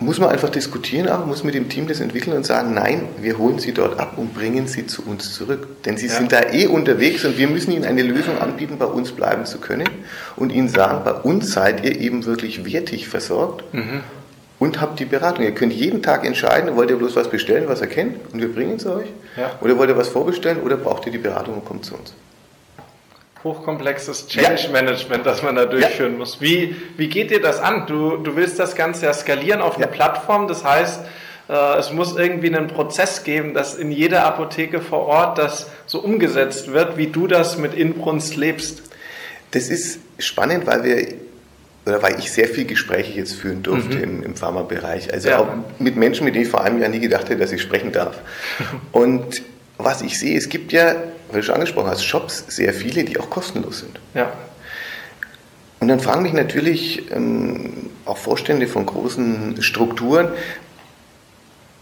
muss 0.04 0.20
man 0.20 0.28
einfach 0.28 0.50
diskutieren, 0.50 1.08
auch 1.08 1.24
muss 1.24 1.44
mit 1.44 1.54
dem 1.54 1.68
Team 1.68 1.88
das 1.88 2.00
entwickeln 2.00 2.36
und 2.36 2.44
sagen, 2.44 2.74
nein, 2.74 3.08
wir 3.20 3.38
holen 3.38 3.58
sie 3.58 3.72
dort 3.72 3.98
ab 3.98 4.18
und 4.18 4.34
bringen 4.34 4.66
sie 4.66 4.86
zu 4.86 5.02
uns 5.02 5.32
zurück. 5.32 5.82
Denn 5.84 5.96
sie 5.96 6.08
ja. 6.08 6.12
sind 6.12 6.30
da 6.30 6.52
eh 6.52 6.66
unterwegs 6.66 7.24
und 7.24 7.38
wir 7.38 7.48
müssen 7.48 7.72
ihnen 7.72 7.84
eine 7.84 8.02
Lösung 8.02 8.38
anbieten, 8.38 8.76
bei 8.78 8.84
uns 8.84 9.12
bleiben 9.12 9.46
zu 9.46 9.58
können 9.58 9.88
und 10.36 10.52
ihnen 10.52 10.68
sagen, 10.68 11.04
bei 11.04 11.12
uns 11.12 11.52
seid 11.52 11.84
ihr 11.84 11.98
eben 11.98 12.26
wirklich 12.26 12.64
wertig 12.64 13.08
versorgt 13.08 13.64
mhm. 13.72 14.00
und 14.58 14.80
habt 14.80 15.00
die 15.00 15.06
Beratung. 15.06 15.44
Ihr 15.44 15.54
könnt 15.54 15.72
jeden 15.72 16.02
Tag 16.02 16.26
entscheiden, 16.26 16.76
wollt 16.76 16.90
ihr 16.90 16.96
bloß 16.96 17.16
was 17.16 17.30
bestellen, 17.30 17.64
was 17.66 17.80
ihr 17.80 17.86
kennt 17.86 18.16
und 18.32 18.40
wir 18.40 18.52
bringen 18.52 18.76
es 18.76 18.86
euch? 18.86 19.08
Ja. 19.36 19.52
Oder 19.62 19.78
wollt 19.78 19.88
ihr 19.88 19.96
was 19.96 20.08
vorbestellen 20.08 20.60
oder 20.60 20.76
braucht 20.76 21.06
ihr 21.06 21.12
die 21.12 21.18
Beratung 21.18 21.54
und 21.54 21.64
kommt 21.64 21.84
zu 21.86 21.94
uns? 21.94 22.12
Hochkomplexes 23.44 24.26
Change 24.26 24.70
Management, 24.72 25.26
das 25.26 25.42
man 25.42 25.54
da 25.54 25.66
durchführen 25.66 26.18
muss. 26.18 26.40
Wie, 26.40 26.74
wie 26.96 27.08
geht 27.08 27.30
dir 27.30 27.40
das 27.40 27.60
an? 27.60 27.86
Du, 27.86 28.16
du 28.16 28.36
willst 28.36 28.58
das 28.58 28.74
Ganze 28.74 29.06
ja 29.06 29.12
skalieren 29.12 29.60
auf 29.60 29.76
eine. 29.76 29.86
Plattform, 29.86 30.48
das 30.48 30.64
heißt, 30.64 31.00
äh, 31.48 31.78
es 31.78 31.92
muss 31.92 32.16
irgendwie 32.16 32.54
einen 32.54 32.68
Prozess 32.68 33.22
geben, 33.22 33.54
dass 33.54 33.74
in 33.74 33.90
jeder 33.92 34.24
Apotheke 34.24 34.80
vor 34.80 35.06
Ort 35.06 35.38
das 35.38 35.70
so 35.86 36.00
umgesetzt 36.00 36.72
wird, 36.72 36.96
wie 36.96 37.08
du 37.08 37.26
das 37.26 37.58
mit 37.58 37.74
Inbrunst 37.74 38.36
lebst. 38.36 38.82
Das 39.50 39.68
ist 39.68 40.00
spannend, 40.18 40.66
weil 40.66 40.82
wir 40.82 41.06
oder 41.86 42.02
weil 42.02 42.18
ich 42.18 42.32
sehr 42.32 42.48
viel 42.48 42.64
Gespräche 42.64 43.12
jetzt 43.12 43.34
führen 43.34 43.62
durfte 43.62 43.98
mhm. 43.98 44.02
im, 44.02 44.22
im 44.22 44.36
Pharmabereich. 44.36 45.12
Also 45.12 45.28
ja. 45.28 45.38
auch 45.38 45.48
mit 45.78 45.96
Menschen, 45.96 46.24
mit 46.24 46.34
denen 46.34 46.44
ich 46.46 46.50
vor 46.50 46.62
einem 46.62 46.80
Jahr 46.80 46.88
nie 46.88 47.00
gedacht 47.00 47.28
hätte, 47.28 47.36
dass 47.36 47.52
ich 47.52 47.60
sprechen 47.60 47.92
darf. 47.92 48.18
Und 48.92 49.42
was 49.78 50.02
ich 50.02 50.18
sehe, 50.18 50.36
es 50.36 50.48
gibt 50.48 50.72
ja, 50.72 50.94
weil 51.30 51.40
du 51.40 51.42
schon 51.42 51.56
angesprochen 51.56 51.90
hast, 51.90 52.04
Shops, 52.04 52.44
sehr 52.48 52.72
viele, 52.72 53.04
die 53.04 53.18
auch 53.18 53.30
kostenlos 53.30 53.80
sind. 53.80 54.00
Ja. 54.14 54.32
Und 55.80 55.88
dann 55.88 56.00
fragen 56.00 56.22
mich 56.22 56.32
natürlich 56.32 57.10
ähm, 57.12 57.90
auch 58.04 58.16
Vorstände 58.16 58.66
von 58.66 58.86
großen 58.86 59.62
Strukturen, 59.62 60.28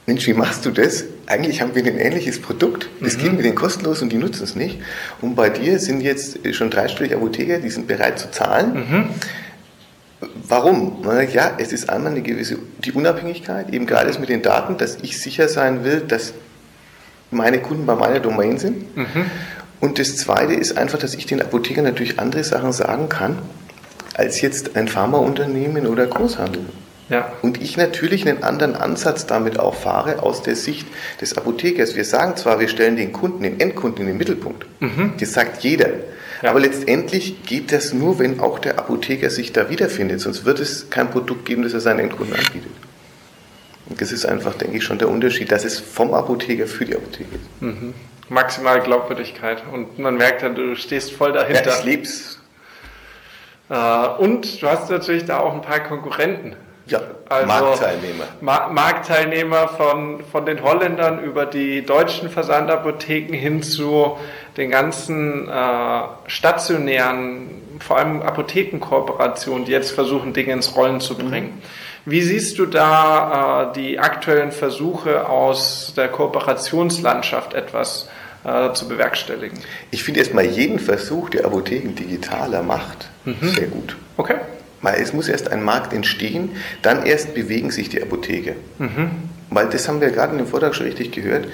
Mensch, 0.04 0.26
wie 0.26 0.34
machst 0.34 0.66
du 0.66 0.72
das? 0.72 1.04
Eigentlich 1.26 1.62
haben 1.62 1.76
wir 1.76 1.84
ein 1.84 1.96
ähnliches 1.96 2.42
Produkt, 2.42 2.88
das 3.00 3.16
mhm. 3.16 3.20
geben 3.20 3.37
wir 3.37 3.44
denen 3.44 3.54
kostenlos 3.54 4.02
und 4.02 4.11
die 4.11 4.16
nutzen 4.16 4.42
es 4.42 4.56
nicht. 4.56 4.80
Und 5.20 5.37
bei 5.37 5.49
dir 5.49 5.78
sind 5.78 6.00
jetzt 6.00 6.38
schon 6.56 6.70
dreistellige 6.70 7.16
Apotheker, 7.16 7.58
die 7.58 7.70
sind 7.70 7.87
bereit 7.87 8.18
zu 8.18 8.28
zahlen. 8.32 8.75
Mhm 8.75 9.08
Warum? 10.34 11.04
Ja, 11.32 11.56
es 11.58 11.72
ist 11.72 11.88
einmal 11.90 12.12
eine 12.12 12.22
gewisse 12.22 12.58
die 12.78 12.92
Unabhängigkeit, 12.92 13.72
eben 13.72 13.87
gerade 13.87 14.16
mit 14.20 14.28
den 14.28 14.42
Daten, 14.42 14.76
dass 14.76 14.99
ich 15.02 15.20
sicher 15.20 15.49
sein 15.49 15.84
will, 15.84 16.00
dass 16.00 16.32
meine 17.32 17.58
Kunden 17.60 17.86
bei 17.86 17.94
meiner 17.94 18.20
Domain 18.20 18.58
sind. 18.58 18.96
Mhm. 18.96 19.30
Und 19.80 19.98
das 19.98 20.16
Zweite 20.16 20.54
ist 20.54 20.78
einfach, 20.78 20.98
dass 20.98 21.14
ich 21.14 21.26
den 21.26 21.42
Apothekern 21.42 21.84
natürlich 21.84 22.20
andere 22.20 22.44
Sachen 22.44 22.72
sagen 22.72 23.08
kann, 23.08 23.38
als 24.14 24.40
jetzt 24.40 24.76
ein 24.76 24.86
Pharmaunternehmen 24.86 25.86
oder 25.86 26.06
Großhandel. 26.06 26.66
Ja. 27.08 27.32
Und 27.42 27.60
ich 27.60 27.76
natürlich 27.76 28.26
einen 28.28 28.42
anderen 28.42 28.74
Ansatz 28.74 29.26
damit 29.26 29.58
auch 29.58 29.74
fahre 29.74 30.22
aus 30.22 30.42
der 30.42 30.56
Sicht 30.56 30.86
des 31.20 31.36
Apothekers. 31.36 31.96
Wir 31.96 32.04
sagen 32.04 32.36
zwar, 32.36 32.60
wir 32.60 32.68
stellen 32.68 32.96
den 32.96 33.12
Kunden, 33.12 33.42
den 33.42 33.60
Endkunden 33.60 34.02
in 34.02 34.06
den 34.06 34.18
Mittelpunkt. 34.18 34.66
Mhm. 34.80 35.14
Das 35.18 35.32
sagt 35.32 35.62
jeder. 35.62 35.88
Ja. 36.42 36.50
Aber 36.50 36.60
letztendlich 36.60 37.42
geht 37.44 37.72
das 37.72 37.92
nur, 37.92 38.18
wenn 38.18 38.40
auch 38.40 38.58
der 38.58 38.78
Apotheker 38.78 39.30
sich 39.30 39.52
da 39.52 39.68
wiederfindet. 39.68 40.20
Sonst 40.20 40.44
wird 40.44 40.60
es 40.60 40.90
kein 40.90 41.10
Produkt 41.10 41.44
geben, 41.44 41.62
das 41.62 41.74
er 41.74 41.80
seinen 41.80 42.00
Endkunden 42.00 42.34
anbietet. 42.34 42.72
Das 43.99 44.12
ist 44.12 44.25
einfach, 44.25 44.54
denke 44.54 44.78
ich, 44.78 44.84
schon 44.84 44.99
der 44.99 45.08
Unterschied, 45.08 45.50
dass 45.52 45.64
es 45.64 45.78
vom 45.78 46.14
Apotheker 46.14 46.66
für 46.66 46.84
die 46.84 46.96
Apotheke 46.96 47.37
ist. 47.37 47.62
Mhm. 47.62 47.94
Maximal 48.28 48.80
Glaubwürdigkeit. 48.80 49.62
Und 49.72 49.99
man 49.99 50.16
merkt 50.16 50.42
dann, 50.42 50.54
du 50.54 50.75
stehst 50.76 51.12
voll 51.12 51.32
dahinter. 51.32 51.70
Ja, 51.70 51.78
ich 51.78 51.84
lieb's. 51.84 52.40
Äh, 53.68 53.75
und 54.18 54.62
du 54.62 54.66
hast 54.68 54.90
natürlich 54.90 55.25
da 55.25 55.40
auch 55.40 55.54
ein 55.54 55.62
paar 55.62 55.80
Konkurrenten. 55.80 56.56
Ja, 56.87 57.00
also 57.28 57.46
Marktteilnehmer. 57.46 58.25
Ma 58.40 58.68
Marktteilnehmer 58.68 59.68
von, 59.68 60.25
von 60.30 60.44
den 60.44 60.62
Holländern 60.62 61.22
über 61.22 61.46
die 61.46 61.84
deutschen 61.84 62.28
Versandapotheken 62.28 63.32
hin 63.32 63.62
zu 63.62 64.16
den 64.56 64.70
ganzen 64.70 65.49
äh, 65.49 66.02
stationären, 66.26 67.78
vor 67.78 67.99
allem 67.99 68.22
Apothekenkooperationen, 68.22 69.64
die 69.64 69.72
jetzt 69.72 69.92
versuchen, 69.92 70.32
Dinge 70.32 70.52
ins 70.52 70.76
Rollen 70.76 71.00
zu 71.00 71.16
bringen. 71.16 71.54
Mhm. 71.54 71.62
Wie 72.04 72.23
siehst 72.23 72.59
du 72.59 72.66
da 72.66 73.71
äh, 73.71 73.75
die 73.75 73.99
aktuellen 73.99 74.52
Versuche 74.52 75.28
aus 75.28 75.92
der 75.97 76.09
Kooperationslandschaft 76.09 77.54
etwas 77.54 78.09
äh, 78.44 78.73
zu 78.73 78.88
bewerkstelligen? 78.88 79.59
Ich 79.90 80.02
finde 80.02 80.21
erstmal 80.21 80.47
jeden 80.47 80.78
Versuch, 80.78 81.30
der 81.30 81.44
Apotheken 81.44 81.94
digitaler 81.94 82.62
macht, 82.62 83.09
mhm. 83.25 83.37
sehr 83.49 83.68
gut. 83.68 83.97
Okay. 84.16 84.37
Weil 84.80 85.00
es 85.00 85.12
muss 85.12 85.28
erst 85.28 85.52
ein 85.52 85.62
Markt 85.62 85.92
entstehen, 85.92 86.56
dann 86.82 87.06
erst 87.06 87.35
bewegen 87.35 87.71
sich 87.71 87.88
die 87.88 88.02
Apotheke. 88.02 88.56
Mhm. 88.78 89.11
Weil 89.50 89.68
das 89.68 89.87
haben 89.87 90.00
wir 90.00 90.11
gerade 90.11 90.32
in 90.32 90.38
dem 90.38 90.47
Vortrag 90.49 90.75
schon 90.75 90.87
richtig 90.87 91.12
gehört. 91.12 91.47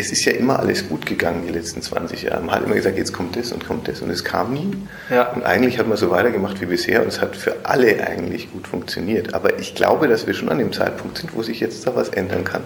Es 0.00 0.12
ist 0.12 0.24
ja 0.24 0.32
immer 0.32 0.60
alles 0.60 0.88
gut 0.88 1.06
gegangen 1.06 1.42
die 1.44 1.52
letzten 1.52 1.82
20 1.82 2.22
Jahre. 2.22 2.40
Man 2.40 2.54
hat 2.54 2.64
immer 2.64 2.76
gesagt, 2.76 2.96
jetzt 2.96 3.12
kommt 3.12 3.34
das 3.34 3.50
und 3.50 3.66
kommt 3.66 3.88
das 3.88 4.00
und 4.00 4.10
es 4.10 4.22
kam 4.22 4.52
nie. 4.52 4.76
Ja. 5.10 5.32
Und 5.32 5.42
eigentlich 5.42 5.76
hat 5.80 5.88
man 5.88 5.96
so 5.96 6.10
weitergemacht 6.10 6.60
wie 6.60 6.66
bisher 6.66 7.02
und 7.02 7.08
es 7.08 7.20
hat 7.20 7.34
für 7.34 7.56
alle 7.64 8.06
eigentlich 8.06 8.52
gut 8.52 8.68
funktioniert. 8.68 9.34
Aber 9.34 9.58
ich 9.58 9.74
glaube, 9.74 10.06
dass 10.06 10.28
wir 10.28 10.34
schon 10.34 10.50
an 10.50 10.58
dem 10.58 10.72
Zeitpunkt 10.72 11.18
sind, 11.18 11.34
wo 11.34 11.42
sich 11.42 11.58
jetzt 11.58 11.84
da 11.84 11.96
was 11.96 12.10
ändern 12.10 12.44
kann. 12.44 12.62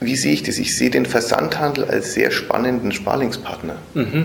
Wie 0.00 0.16
sehe 0.16 0.32
ich 0.32 0.44
das? 0.44 0.56
Ich 0.56 0.78
sehe 0.78 0.88
den 0.88 1.04
Versandhandel 1.04 1.84
als 1.84 2.14
sehr 2.14 2.30
spannenden 2.30 2.90
Sparlingspartner. 2.90 3.76
Mhm. 3.92 4.24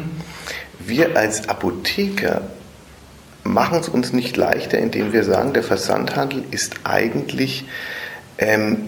Wir 0.79 1.17
als 1.17 1.50
Apotheker 1.50 2.44
machen 3.44 3.79
es 3.79 3.89
uns 3.89 4.13
nicht 4.13 4.38
leichter, 4.38 4.77
indem 4.77 5.12
wir 5.12 5.25
sagen, 5.25 5.51
der 5.51 5.63
Versandhandel 5.63 6.46
ist 6.51 6.75
eigentlich 6.86 7.65
ähm, 8.38 8.88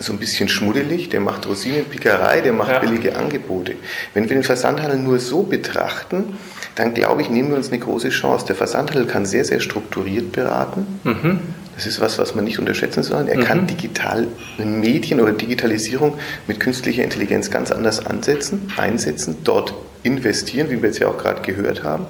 so 0.00 0.12
ein 0.12 0.18
bisschen 0.18 0.48
schmuddelig, 0.48 1.10
der 1.10 1.20
macht 1.20 1.46
Rosinenpickerei, 1.46 2.40
der 2.40 2.52
macht 2.52 2.72
ja. 2.72 2.78
billige 2.78 3.16
Angebote. 3.16 3.74
Wenn 4.14 4.28
wir 4.28 4.36
den 4.36 4.42
Versandhandel 4.42 4.98
nur 4.98 5.18
so 5.18 5.42
betrachten, 5.42 6.36
dann 6.74 6.94
glaube 6.94 7.22
ich, 7.22 7.30
nehmen 7.30 7.50
wir 7.50 7.56
uns 7.56 7.68
eine 7.68 7.78
große 7.78 8.08
Chance. 8.08 8.46
Der 8.46 8.56
Versandhandel 8.56 9.06
kann 9.06 9.26
sehr, 9.26 9.44
sehr 9.44 9.60
strukturiert 9.60 10.32
beraten. 10.32 11.00
Mhm. 11.04 11.40
Das 11.76 11.86
ist 11.86 12.00
was, 12.00 12.18
was 12.18 12.34
man 12.34 12.44
nicht 12.44 12.58
unterschätzen 12.58 13.02
soll. 13.02 13.28
Er 13.28 13.38
mhm. 13.38 13.44
kann 13.44 13.66
digital 13.66 14.26
Medien 14.58 15.20
oder 15.20 15.32
Digitalisierung 15.32 16.14
mit 16.46 16.60
künstlicher 16.60 17.04
Intelligenz 17.04 17.50
ganz 17.50 17.70
anders 17.70 18.04
ansetzen, 18.04 18.72
einsetzen, 18.76 19.36
dort 19.44 19.74
investieren, 20.02 20.70
wie 20.70 20.80
wir 20.80 20.88
jetzt 20.88 20.98
ja 20.98 21.08
auch 21.08 21.18
gerade 21.18 21.42
gehört 21.42 21.84
haben 21.84 22.06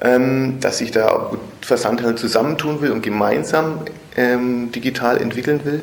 ähm, 0.00 0.58
dass 0.60 0.78
sich 0.78 0.90
da 0.90 1.30
Versandhandel 1.60 2.16
zusammentun 2.16 2.80
will 2.80 2.92
und 2.92 3.02
gemeinsam 3.02 3.80
ähm, 4.16 4.70
digital 4.72 5.20
entwickeln 5.20 5.60
will. 5.64 5.82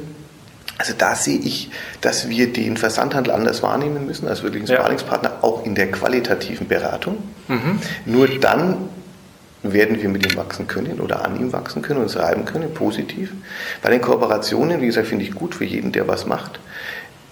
Also 0.78 0.94
da 0.98 1.16
sehe 1.16 1.40
ich, 1.40 1.72
dass 2.02 2.30
wir 2.30 2.52
den 2.52 2.76
Versandhandel 2.78 3.34
anders 3.34 3.64
wahrnehmen 3.64 4.06
müssen 4.06 4.28
als 4.28 4.44
wirklich 4.44 4.64
ein 4.64 4.68
Sparringspartner, 4.68 5.40
auch 5.42 5.66
in 5.66 5.76
der 5.76 5.90
qualitativen 5.90 6.68
Beratung. 6.68 7.18
Mhm. 7.48 7.80
Nur 8.06 8.28
dann 8.28 8.90
werden 9.64 10.02
wir 10.02 10.10
mit 10.10 10.30
ihm 10.30 10.38
wachsen 10.38 10.68
können 10.68 11.00
oder 11.00 11.26
an 11.26 11.40
ihm 11.40 11.54
wachsen 11.54 11.82
können 11.82 12.02
und 12.02 12.16
reiben 12.16 12.46
können, 12.46 12.74
positiv. 12.74 13.32
Bei 13.82 13.90
den 13.90 14.02
Kooperationen, 14.02 14.82
wie 14.82 14.88
gesagt, 14.88 15.08
finde 15.08 15.24
ich 15.26 15.34
gut 15.34 15.56
für 15.56 15.66
jeden, 15.66 15.92
der 15.92 16.08
was 16.08 16.26
macht. 16.26 16.60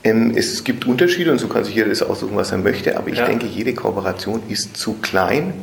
Ähm, 0.03 0.33
es 0.35 0.63
gibt 0.63 0.85
Unterschiede 0.85 1.31
und 1.31 1.39
so 1.39 1.47
kann 1.47 1.63
sich 1.63 1.75
jeder 1.75 1.89
das 1.89 2.01
aussuchen, 2.01 2.35
was 2.35 2.51
er 2.51 2.57
möchte, 2.57 2.97
aber 2.97 3.09
ich 3.09 3.19
ja. 3.19 3.25
denke, 3.25 3.45
jede 3.45 3.73
Kooperation 3.73 4.41
ist 4.49 4.75
zu 4.77 4.93
klein, 4.95 5.53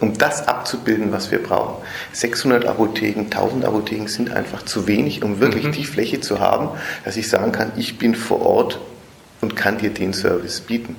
um 0.00 0.18
das 0.18 0.46
abzubilden, 0.46 1.12
was 1.12 1.30
wir 1.30 1.42
brauchen. 1.42 1.82
600 2.12 2.66
Apotheken, 2.66 3.24
1000 3.24 3.64
Apotheken 3.64 4.08
sind 4.08 4.30
einfach 4.30 4.64
zu 4.64 4.86
wenig, 4.86 5.22
um 5.22 5.40
wirklich 5.40 5.66
mhm. 5.66 5.72
die 5.72 5.84
Fläche 5.84 6.20
zu 6.20 6.40
haben, 6.40 6.68
dass 7.04 7.16
ich 7.16 7.28
sagen 7.28 7.52
kann, 7.52 7.72
ich 7.76 7.98
bin 7.98 8.14
vor 8.14 8.42
Ort 8.44 8.80
und 9.40 9.56
kann 9.56 9.78
dir 9.78 9.90
den 9.90 10.12
Service 10.12 10.60
bieten. 10.60 10.96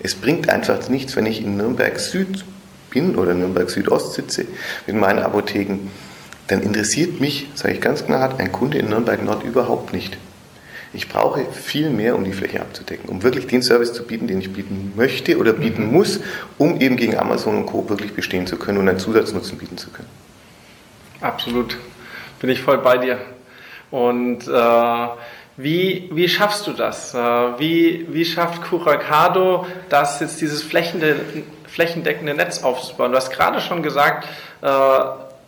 Es 0.00 0.14
bringt 0.14 0.48
einfach 0.48 0.88
nichts, 0.88 1.14
wenn 1.14 1.26
ich 1.26 1.42
in 1.42 1.56
Nürnberg 1.56 1.98
Süd 2.00 2.44
bin 2.90 3.16
oder 3.16 3.34
Nürnberg 3.34 3.70
Südost 3.70 4.14
sitze 4.14 4.46
mit 4.86 4.96
meinen 4.96 5.20
Apotheken, 5.20 5.90
dann 6.48 6.62
interessiert 6.62 7.20
mich, 7.20 7.48
sage 7.54 7.74
ich 7.74 7.80
ganz 7.80 8.04
klar, 8.04 8.38
ein 8.38 8.50
Kunde 8.50 8.78
in 8.78 8.88
Nürnberg 8.88 9.22
Nord 9.24 9.44
überhaupt 9.44 9.92
nicht. 9.92 10.18
Ich 10.94 11.08
brauche 11.08 11.44
viel 11.52 11.88
mehr, 11.88 12.14
um 12.14 12.24
die 12.24 12.32
Fläche 12.32 12.60
abzudecken, 12.60 13.08
um 13.08 13.22
wirklich 13.22 13.46
den 13.46 13.62
Service 13.62 13.92
zu 13.92 14.04
bieten, 14.04 14.26
den 14.26 14.40
ich 14.40 14.52
bieten 14.52 14.92
möchte 14.94 15.38
oder 15.38 15.54
bieten 15.54 15.86
mhm. 15.86 15.92
muss, 15.92 16.20
um 16.58 16.80
eben 16.80 16.96
gegen 16.96 17.16
Amazon 17.16 17.56
und 17.56 17.66
Co. 17.66 17.88
wirklich 17.88 18.12
bestehen 18.12 18.46
zu 18.46 18.56
können 18.56 18.78
und 18.78 18.88
einen 18.88 18.98
Zusatznutzen 18.98 19.56
bieten 19.56 19.78
zu 19.78 19.90
können. 19.90 20.08
Absolut, 21.20 21.78
bin 22.40 22.50
ich 22.50 22.60
voll 22.60 22.78
bei 22.78 22.98
dir. 22.98 23.18
Und 23.90 24.48
äh, 24.48 25.08
wie, 25.56 26.10
wie 26.12 26.28
schaffst 26.28 26.66
du 26.66 26.72
das? 26.72 27.14
Äh, 27.14 27.18
wie, 27.18 28.06
wie 28.10 28.24
schafft 28.24 28.62
Curacado 28.62 29.66
das, 29.88 30.20
jetzt 30.20 30.40
dieses 30.40 30.62
flächendeckende 30.62 32.34
Netz 32.34 32.62
aufzubauen? 32.62 33.12
Du 33.12 33.16
hast 33.16 33.30
gerade 33.30 33.60
schon 33.60 33.82
gesagt, 33.82 34.26
äh, 34.62 34.68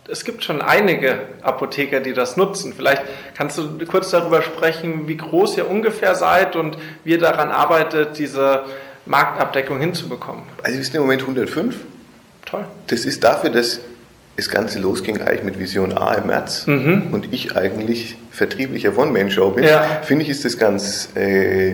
es 0.07 0.23
gibt 0.23 0.43
schon 0.43 0.61
einige 0.61 1.19
Apotheker, 1.41 1.99
die 1.99 2.13
das 2.13 2.37
nutzen. 2.37 2.73
Vielleicht 2.73 3.03
kannst 3.35 3.57
du 3.57 3.85
kurz 3.85 4.11
darüber 4.11 4.41
sprechen, 4.41 5.07
wie 5.07 5.17
groß 5.17 5.57
ihr 5.57 5.69
ungefähr 5.69 6.15
seid 6.15 6.55
und 6.55 6.77
wie 7.03 7.11
ihr 7.11 7.19
daran 7.19 7.49
arbeitet, 7.49 8.17
diese 8.17 8.65
Marktabdeckung 9.05 9.79
hinzubekommen. 9.79 10.43
Also 10.63 10.77
wir 10.77 10.83
sind 10.83 10.95
im 10.95 11.01
Moment 11.01 11.21
105. 11.21 11.75
Toll. 12.45 12.65
Das 12.87 13.05
ist 13.05 13.23
dafür, 13.23 13.49
dass 13.49 13.79
das 14.37 14.49
Ganze 14.49 14.79
losging 14.79 15.21
eigentlich 15.21 15.43
mit 15.43 15.59
Vision 15.59 15.97
A 15.97 16.13
im 16.15 16.27
März 16.27 16.67
mhm. 16.67 17.07
und 17.11 17.33
ich 17.33 17.55
eigentlich 17.55 18.17
vertrieblicher 18.31 18.97
One-Man-Show 18.97 19.51
bin, 19.51 19.63
ja. 19.63 20.01
finde 20.03 20.23
ich, 20.23 20.29
ist 20.29 20.43
das 20.43 20.57
ganz, 20.57 21.09
äh, 21.15 21.73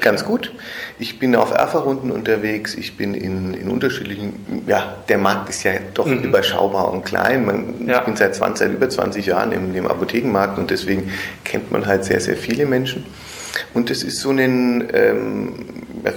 ganz 0.00 0.24
gut. 0.24 0.52
Ich 0.98 1.20
bin 1.20 1.36
auf 1.36 1.52
Erfahrrunden 1.52 2.10
unterwegs, 2.10 2.74
ich 2.74 2.96
bin 2.96 3.14
in, 3.14 3.54
in 3.54 3.68
unterschiedlichen, 3.68 4.64
ja, 4.66 4.96
der 5.08 5.18
Markt 5.18 5.48
ist 5.48 5.62
ja 5.62 5.74
doch 5.94 6.06
mhm. 6.06 6.24
überschaubar 6.24 6.92
und 6.92 7.04
klein. 7.04 7.46
Man, 7.46 7.86
ja. 7.86 8.00
Ich 8.00 8.04
bin 8.04 8.16
seit, 8.16 8.34
20, 8.34 8.58
seit 8.58 8.76
über 8.76 8.88
20 8.88 9.26
Jahren 9.26 9.52
im, 9.52 9.72
im 9.74 9.86
Apothekenmarkt 9.86 10.58
und 10.58 10.72
deswegen 10.72 11.12
kennt 11.44 11.70
man 11.70 11.86
halt 11.86 12.04
sehr, 12.04 12.20
sehr 12.20 12.36
viele 12.36 12.66
Menschen. 12.66 13.06
Und 13.74 13.90
es 13.90 14.02
ist 14.02 14.18
so 14.18 14.30
ein, 14.30 14.88
ähm, 14.92 15.52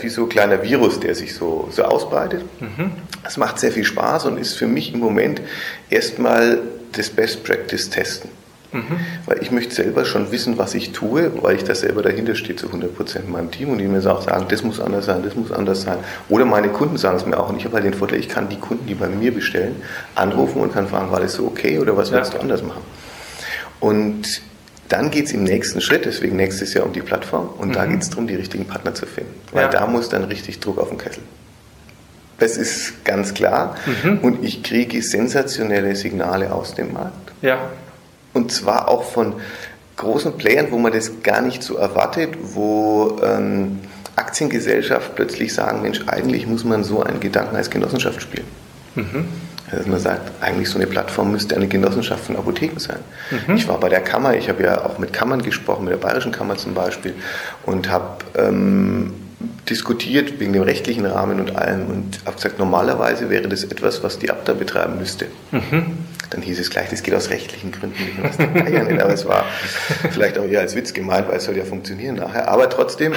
wie 0.02 0.10
so 0.10 0.24
ein 0.24 0.30
kleiner 0.30 0.64
Virus, 0.64 1.00
der 1.00 1.14
sich 1.14 1.36
so, 1.36 1.68
so 1.70 1.84
ausbreitet. 1.84 2.44
Mhm. 2.60 2.92
Es 3.28 3.38
macht 3.38 3.60
sehr 3.60 3.72
viel 3.72 3.84
Spaß 3.84 4.26
und 4.26 4.38
ist 4.38 4.54
für 4.54 4.68
mich 4.68 4.94
im 4.94 5.00
Moment 5.00 5.42
erstmal 5.90 6.60
das 6.92 7.10
Best 7.10 7.44
Practice 7.44 7.90
testen. 7.90 8.30
Mhm. 8.72 9.00
Weil 9.26 9.42
ich 9.42 9.52
möchte 9.52 9.74
selber 9.74 10.06
schon 10.06 10.32
wissen, 10.32 10.58
was 10.58 10.74
ich 10.74 10.92
tue, 10.92 11.32
weil 11.42 11.56
ich 11.56 11.64
da 11.64 11.74
selber 11.76 12.02
dahinter 12.02 12.36
stehe 12.36 12.56
zu 12.56 12.68
100% 12.68 13.20
in 13.26 13.32
meinem 13.32 13.52
Team 13.52 13.70
und 13.70 13.78
die 13.78 13.88
mir 13.88 14.06
auch 14.12 14.22
sagen, 14.22 14.46
das 14.50 14.64
muss 14.64 14.80
anders 14.80 15.06
sein, 15.06 15.24
das 15.24 15.36
muss 15.36 15.52
anders 15.52 15.84
sein. 15.84 15.98
Oder 16.30 16.46
meine 16.46 16.70
Kunden 16.70 16.98
sagen 16.98 17.18
es 17.18 17.26
mir 17.26 17.40
auch 17.40 17.50
und 17.50 17.58
ich 17.58 17.66
habe 17.66 17.76
halt 17.76 17.86
den 17.86 17.94
Vorteil, 17.94 18.20
ich 18.20 18.28
kann 18.28 18.50
die 18.50 18.58
Kunden, 18.60 18.86
die 18.86 18.96
bei 18.96 19.08
mir 19.08 19.34
bestellen, 19.34 19.78
anrufen 20.16 20.62
und 20.62 20.74
kann 20.74 20.88
fragen, 20.88 21.12
war 21.12 21.22
das 21.22 21.34
so 21.34 21.46
okay 21.46 21.80
oder 21.80 21.96
was 21.96 22.12
willst 22.12 22.34
ja. 22.34 22.40
du 22.40 22.44
anders 22.44 22.64
machen? 22.64 22.82
Und 23.80 24.42
dann 24.90 25.10
geht 25.10 25.26
es 25.28 25.32
im 25.32 25.44
nächsten 25.44 25.82
Schritt, 25.82 26.06
deswegen 26.06 26.36
nächstes 26.36 26.74
Jahr 26.74 26.86
um 26.86 26.94
die 26.94 27.02
Plattform 27.02 27.50
und 27.58 27.70
mhm. 27.70 27.74
da 27.74 27.86
geht 27.86 28.02
es 28.02 28.10
darum, 28.10 28.28
die 28.28 28.36
richtigen 28.36 28.66
Partner 28.66 28.94
zu 28.94 29.06
finden. 29.06 29.34
Weil 29.52 29.64
ja. 29.64 29.70
da 29.70 29.88
muss 29.88 30.10
dann 30.10 30.26
richtig 30.26 30.60
Druck 30.60 30.80
auf 30.80 30.90
den 30.90 30.98
Kessel. 30.98 31.24
Das 32.38 32.58
ist 32.58 33.06
ganz 33.06 33.34
klar. 33.34 33.76
Mhm. 34.04 34.20
Und 34.20 34.44
ich 34.44 34.64
kriege 34.64 35.02
sensationelle 35.02 35.96
Signale 35.96 36.52
aus 36.52 36.74
dem 36.74 36.94
Markt. 36.94 37.32
Ja. 37.42 37.58
Und 38.34 38.52
zwar 38.52 38.90
auch 38.90 39.04
von 39.04 39.34
großen 39.96 40.38
Playern, 40.38 40.68
wo 40.72 40.78
man 40.78 40.92
das 40.92 41.24
gar 41.24 41.42
nicht 41.42 41.64
so 41.64 41.78
erwartet, 41.78 42.36
wo 42.42 43.18
ähm, 43.24 43.80
Aktiengesellschaft 44.16 45.16
plötzlich 45.16 45.54
sagen, 45.54 45.82
Mensch, 45.82 46.02
eigentlich 46.08 46.48
muss 46.48 46.66
man 46.66 46.84
so 46.84 47.02
einen 47.02 47.20
Gedanken 47.20 47.56
als 47.56 47.70
Genossenschaft 47.70 48.22
spielen. 48.22 48.48
Mhm. 48.96 49.28
Also 49.72 49.90
man 49.90 50.00
sagt, 50.00 50.32
eigentlich 50.44 50.70
so 50.70 50.78
eine 50.78 50.88
Plattform 50.88 51.32
müsste 51.32 51.56
eine 51.56 51.68
Genossenschaft 51.68 52.26
von 52.26 52.36
Apotheken 52.36 52.80
sein. 52.80 53.00
Mhm. 53.48 53.56
Ich 53.56 53.68
war 53.68 53.80
bei 53.80 53.90
der 53.90 54.02
Kammer, 54.02 54.36
ich 54.36 54.48
habe 54.48 54.64
ja 54.64 54.86
auch 54.86 55.00
mit 55.00 55.12
Kammern 55.12 55.42
gesprochen, 55.42 55.86
mit 55.86 55.94
der 55.94 55.98
Bayerischen 55.98 56.32
Kammer 56.32 56.56
zum 56.56 56.74
Beispiel, 56.74 57.16
und 57.66 57.90
habe 57.90 58.18
ähm, 58.38 59.14
diskutiert 59.70 60.40
wegen 60.40 60.54
dem 60.54 60.64
rechtlichen 60.64 61.06
Rahmen 61.06 61.40
und 61.40 61.56
allem 61.56 61.88
und 61.88 62.20
habe 62.26 62.36
gesagt, 62.36 62.60
normalerweise 62.60 63.30
wäre 63.30 63.48
das 63.48 63.64
etwas, 63.64 64.04
was 64.04 64.20
die 64.20 64.30
Abda 64.30 64.54
betreiben 64.54 64.98
müsste. 64.98 65.28
Mhm. 65.52 65.98
Dann 66.30 66.42
hieß 66.42 66.60
es 66.60 66.70
gleich, 66.70 66.90
das 66.90 67.04
geht 67.04 67.14
aus 67.14 67.30
rechtlichen 67.30 67.72
Gründen 67.72 68.04
nicht 68.04 68.24
aus 68.24 68.38
den 68.38 68.54
Bayern. 68.54 69.00
Aber 69.00 69.14
es 69.14 69.26
war 69.26 69.46
vielleicht 70.12 70.38
auch 70.38 70.46
eher 70.46 70.62
als 70.62 70.76
Witz 70.76 70.94
gemeint, 70.94 71.28
weil 71.28 71.38
es 71.38 71.46
soll 71.46 71.58
ja 71.58 71.66
funktionieren 71.66 72.16
nachher. 72.16 72.48
Aber 72.48 72.70
trotzdem 72.70 73.14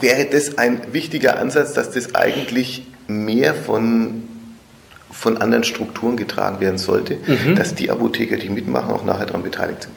wäre 0.00 0.26
das 0.26 0.58
ein 0.58 0.92
wichtiger 0.92 1.38
Ansatz, 1.38 1.72
dass 1.72 1.90
das 1.90 2.14
eigentlich 2.14 2.86
mehr 3.08 3.54
von, 3.54 4.22
von 5.10 5.38
anderen 5.38 5.64
Strukturen 5.64 6.16
getragen 6.16 6.60
werden 6.60 6.78
sollte, 6.78 7.18
mhm. 7.26 7.54
dass 7.54 7.74
die 7.74 7.90
Apotheker, 7.90 8.36
die 8.36 8.50
mitmachen, 8.50 8.90
auch 8.90 9.04
nachher 9.04 9.26
daran 9.26 9.42
beteiligt 9.42 9.84
sind. 9.84 9.94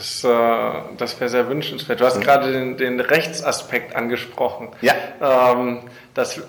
Das, 0.00 0.24
äh, 0.24 0.72
das 0.96 1.20
wäre 1.20 1.28
sehr 1.28 1.50
wünschenswert. 1.50 2.00
Du 2.00 2.06
hast 2.06 2.16
mhm. 2.16 2.22
gerade 2.22 2.50
den, 2.50 2.78
den, 2.78 3.00
Rechtsaspekt 3.00 3.94
angesprochen. 3.94 4.70
Ja. 4.80 4.94
Ähm, 5.20 5.80
das 6.14 6.40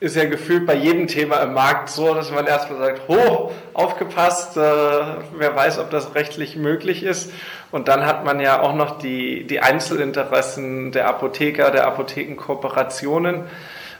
ist 0.00 0.16
ja 0.16 0.24
gefühlt 0.24 0.66
bei 0.66 0.74
jedem 0.74 1.06
Thema 1.06 1.36
im 1.36 1.54
Markt 1.54 1.88
so, 1.88 2.14
dass 2.14 2.32
man 2.32 2.48
erstmal 2.48 2.80
sagt, 2.80 3.02
ho, 3.06 3.52
aufgepasst, 3.74 4.56
äh, 4.56 4.60
wer 4.60 5.54
weiß, 5.54 5.78
ob 5.78 5.90
das 5.90 6.16
rechtlich 6.16 6.56
möglich 6.56 7.04
ist. 7.04 7.30
Und 7.70 7.86
dann 7.86 8.06
hat 8.06 8.24
man 8.24 8.40
ja 8.40 8.60
auch 8.60 8.74
noch 8.74 8.98
die, 8.98 9.46
die 9.46 9.60
Einzelinteressen 9.60 10.90
der 10.90 11.06
Apotheker, 11.06 11.70
der 11.70 11.86
Apothekenkooperationen. 11.86 13.44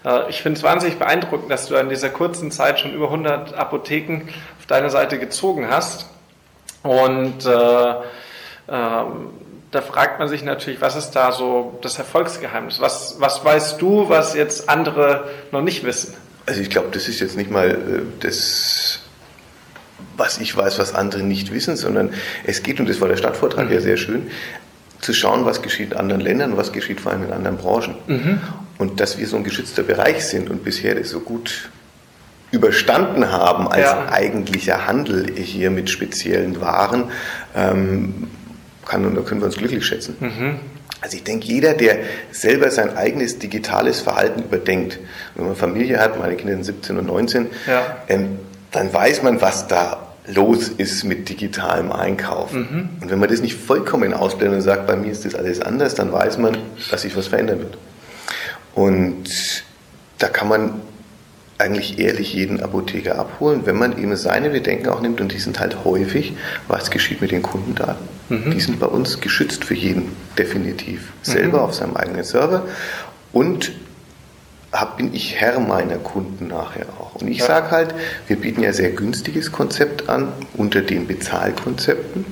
Äh, 0.04 0.30
ich 0.30 0.42
finde 0.42 0.58
es 0.58 0.64
wahnsinnig 0.64 0.98
beeindruckend, 0.98 1.48
dass 1.48 1.68
du 1.68 1.76
in 1.76 1.90
dieser 1.90 2.08
kurzen 2.08 2.50
Zeit 2.50 2.80
schon 2.80 2.92
über 2.92 3.04
100 3.04 3.54
Apotheken 3.54 4.22
auf 4.58 4.66
deine 4.66 4.90
Seite 4.90 5.20
gezogen 5.20 5.68
hast. 5.70 6.10
Und 6.82 7.46
äh, 7.46 7.94
ähm, 8.70 9.30
da 9.70 9.82
fragt 9.82 10.18
man 10.18 10.28
sich 10.28 10.42
natürlich, 10.42 10.80
was 10.80 10.96
ist 10.96 11.12
da 11.12 11.32
so 11.32 11.78
das 11.82 11.98
Erfolgsgeheimnis? 11.98 12.80
Was, 12.80 13.16
was 13.18 13.44
weißt 13.44 13.80
du, 13.80 14.08
was 14.08 14.34
jetzt 14.34 14.68
andere 14.68 15.28
noch 15.52 15.62
nicht 15.62 15.84
wissen? 15.84 16.14
Also 16.46 16.60
ich 16.60 16.70
glaube, 16.70 16.88
das 16.92 17.06
ist 17.08 17.20
jetzt 17.20 17.36
nicht 17.36 17.50
mal 17.50 17.70
äh, 17.70 17.76
das, 18.20 19.00
was 20.16 20.38
ich 20.38 20.56
weiß, 20.56 20.78
was 20.78 20.94
andere 20.94 21.22
nicht 21.22 21.52
wissen, 21.52 21.76
sondern 21.76 22.12
es 22.44 22.62
geht, 22.62 22.80
und 22.80 22.88
das 22.88 23.00
war 23.00 23.08
der 23.08 23.16
Stadtvortrag 23.16 23.66
mhm. 23.66 23.74
ja 23.74 23.80
sehr 23.80 23.96
schön, 23.96 24.30
zu 25.00 25.14
schauen, 25.14 25.44
was 25.44 25.62
geschieht 25.62 25.92
in 25.92 25.96
anderen 25.96 26.20
Ländern, 26.20 26.56
was 26.56 26.72
geschieht 26.72 27.00
vor 27.00 27.12
allem 27.12 27.24
in 27.24 27.32
anderen 27.32 27.56
Branchen. 27.56 27.94
Mhm. 28.06 28.40
Und 28.78 29.00
dass 29.00 29.18
wir 29.18 29.26
so 29.26 29.36
ein 29.36 29.44
geschützter 29.44 29.82
Bereich 29.82 30.26
sind 30.26 30.50
und 30.50 30.64
bisher 30.64 30.94
das 30.94 31.10
so 31.10 31.20
gut 31.20 31.70
überstanden 32.50 33.30
haben 33.30 33.68
als 33.68 33.84
ja. 33.84 34.08
eigentlicher 34.10 34.86
Handel 34.86 35.32
hier 35.36 35.70
mit 35.70 35.88
speziellen 35.88 36.60
Waren, 36.60 37.10
ähm, 37.54 38.28
kann 38.90 39.06
und 39.06 39.14
da 39.14 39.22
können 39.22 39.40
wir 39.40 39.46
uns 39.46 39.56
glücklich 39.56 39.84
schätzen. 39.86 40.16
Mhm. 40.20 40.58
Also 41.00 41.16
ich 41.16 41.24
denke, 41.24 41.46
jeder, 41.46 41.72
der 41.74 41.98
selber 42.30 42.70
sein 42.70 42.96
eigenes 42.96 43.38
digitales 43.38 44.00
Verhalten 44.00 44.42
überdenkt, 44.42 44.98
wenn 45.34 45.46
man 45.46 45.56
Familie 45.56 45.98
hat, 45.98 46.18
meine 46.18 46.36
Kinder 46.36 46.54
sind 46.54 46.64
17 46.64 46.98
und 46.98 47.06
19, 47.06 47.46
ja. 47.66 47.96
ähm, 48.08 48.38
dann 48.70 48.92
weiß 48.92 49.22
man, 49.22 49.40
was 49.40 49.66
da 49.66 50.14
los 50.26 50.68
ist 50.68 51.04
mit 51.04 51.28
digitalem 51.28 51.90
Einkaufen. 51.90 52.60
Mhm. 52.60 52.88
Und 53.02 53.10
wenn 53.10 53.18
man 53.18 53.28
das 53.28 53.40
nicht 53.40 53.56
vollkommen 53.56 54.12
ausblendet 54.12 54.58
und 54.58 54.62
sagt, 54.62 54.86
bei 54.86 54.96
mir 54.96 55.10
ist 55.10 55.24
das 55.24 55.34
alles 55.34 55.60
anders, 55.60 55.94
dann 55.94 56.12
weiß 56.12 56.38
man, 56.38 56.58
dass 56.90 57.02
sich 57.02 57.16
was 57.16 57.28
verändern 57.28 57.60
wird. 57.60 57.78
Und 58.74 59.24
da 60.18 60.28
kann 60.28 60.48
man 60.48 60.82
eigentlich 61.60 61.98
ehrlich 61.98 62.32
jeden 62.32 62.60
Apotheker 62.60 63.18
abholen, 63.18 63.62
wenn 63.66 63.76
man 63.76 63.98
eben 63.98 64.16
seine 64.16 64.50
Bedenken 64.50 64.88
auch 64.88 65.00
nimmt 65.00 65.20
und 65.20 65.32
die 65.32 65.38
sind 65.38 65.60
halt 65.60 65.84
häufig, 65.84 66.34
was 66.68 66.90
geschieht 66.90 67.20
mit 67.20 67.30
den 67.30 67.42
Kundendaten. 67.42 68.08
Mhm. 68.28 68.50
Die 68.50 68.60
sind 68.60 68.80
bei 68.80 68.86
uns 68.86 69.20
geschützt 69.20 69.64
für 69.64 69.74
jeden, 69.74 70.16
definitiv. 70.38 71.12
Selber 71.22 71.58
mhm. 71.58 71.64
auf 71.64 71.74
seinem 71.74 71.96
eigenen 71.96 72.24
Server 72.24 72.66
und 73.32 73.72
hab, 74.72 74.96
bin 74.96 75.12
ich 75.14 75.34
Herr 75.36 75.58
meiner 75.60 75.96
Kunden 75.96 76.48
nachher 76.48 76.86
auch. 76.98 77.16
Und 77.16 77.28
ich 77.28 77.38
ja. 77.38 77.46
sage 77.46 77.70
halt, 77.72 77.94
wir 78.28 78.36
bieten 78.36 78.62
ja 78.62 78.72
sehr 78.72 78.90
günstiges 78.90 79.50
Konzept 79.50 80.08
an 80.08 80.32
unter 80.54 80.80
den 80.80 81.06
Bezahlkonzepten. 81.06 82.24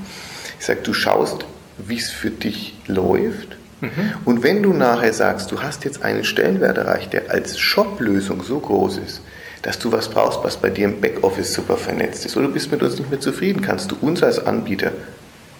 Ich 0.59 0.67
sage, 0.67 0.81
du 0.83 0.95
schaust, 0.95 1.45
wie 1.79 1.97
es 1.97 2.11
für 2.11 2.31
dich 2.31 2.75
läuft 2.87 3.58
Mhm. 3.81 3.91
Und 4.25 4.43
wenn 4.43 4.62
du 4.62 4.73
nachher 4.73 5.12
sagst, 5.12 5.53
du 5.53 5.62
hast 5.62 5.85
jetzt 5.85 6.03
einen 6.03 6.25
Stellenwert 6.25 6.79
erreicht, 6.79 7.12
der 7.12 7.31
als 7.31 7.59
Shop-Lösung 7.59 8.43
so 8.43 8.59
groß 8.59 8.99
ist, 8.99 9.21
dass 9.62 9.79
du 9.79 9.93
was 9.93 10.09
brauchst, 10.09 10.43
was 10.45 10.57
bei 10.57 10.71
dir 10.71 10.85
im 10.85 11.01
Backoffice 11.01 11.53
super 11.53 11.77
vernetzt 11.77 12.25
ist, 12.25 12.37
oder 12.37 12.47
du 12.47 12.53
bist 12.53 12.71
mit 12.71 12.83
uns 12.83 12.99
nicht 12.99 13.11
mehr 13.11 13.21
zufrieden, 13.21 13.61
kannst 13.62 13.91
du 13.91 13.97
uns 14.01 14.23
als 14.23 14.45
Anbieter 14.45 14.93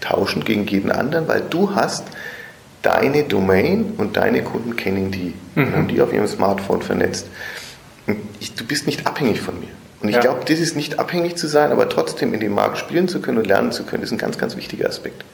tauschen 0.01 0.45
gegen 0.45 0.67
jeden 0.67 0.91
anderen, 0.91 1.29
weil 1.29 1.43
du 1.49 1.75
hast 1.75 2.05
deine 2.83 3.25
Domain 3.25 3.95
und 3.97 4.17
deine 4.17 4.43
Kunden 4.43 4.77
kennen 4.77 5.11
die 5.11 5.35
mhm. 5.55 5.65
und 5.65 5.77
haben 5.77 5.89
die 5.89 6.01
auf 6.01 6.13
ihrem 6.13 6.29
Smartphone 6.29 6.83
vernetzt. 6.83 7.27
Ich, 8.41 8.55
du 8.55 8.65
bist 8.65 8.87
nicht 8.87 9.07
abhängig 9.07 9.41
von 9.41 9.59
mir. 9.59 9.69
Und 10.01 10.09
ich 10.09 10.15
ja. 10.15 10.21
glaube, 10.21 10.41
das 10.47 10.61
ist 10.61 10.77
nicht 10.77 10.99
abhängig 11.01 11.37
zu 11.37 11.49
sein, 11.49 11.73
aber 11.73 11.89
trotzdem 11.89 12.33
in 12.33 12.41
dem 12.41 12.55
Markt 12.55 12.79
spielen 12.79 13.09
zu 13.09 13.21
können 13.21 13.39
und 13.39 13.47
lernen 13.47 13.73
zu 13.73 13.83
können, 13.83 14.05
ist 14.05 14.13
ein 14.13 14.19
ganz, 14.19 14.39
ganz 14.39 14.57
wichtiger 14.57 14.89
Aspekt. 14.89 15.25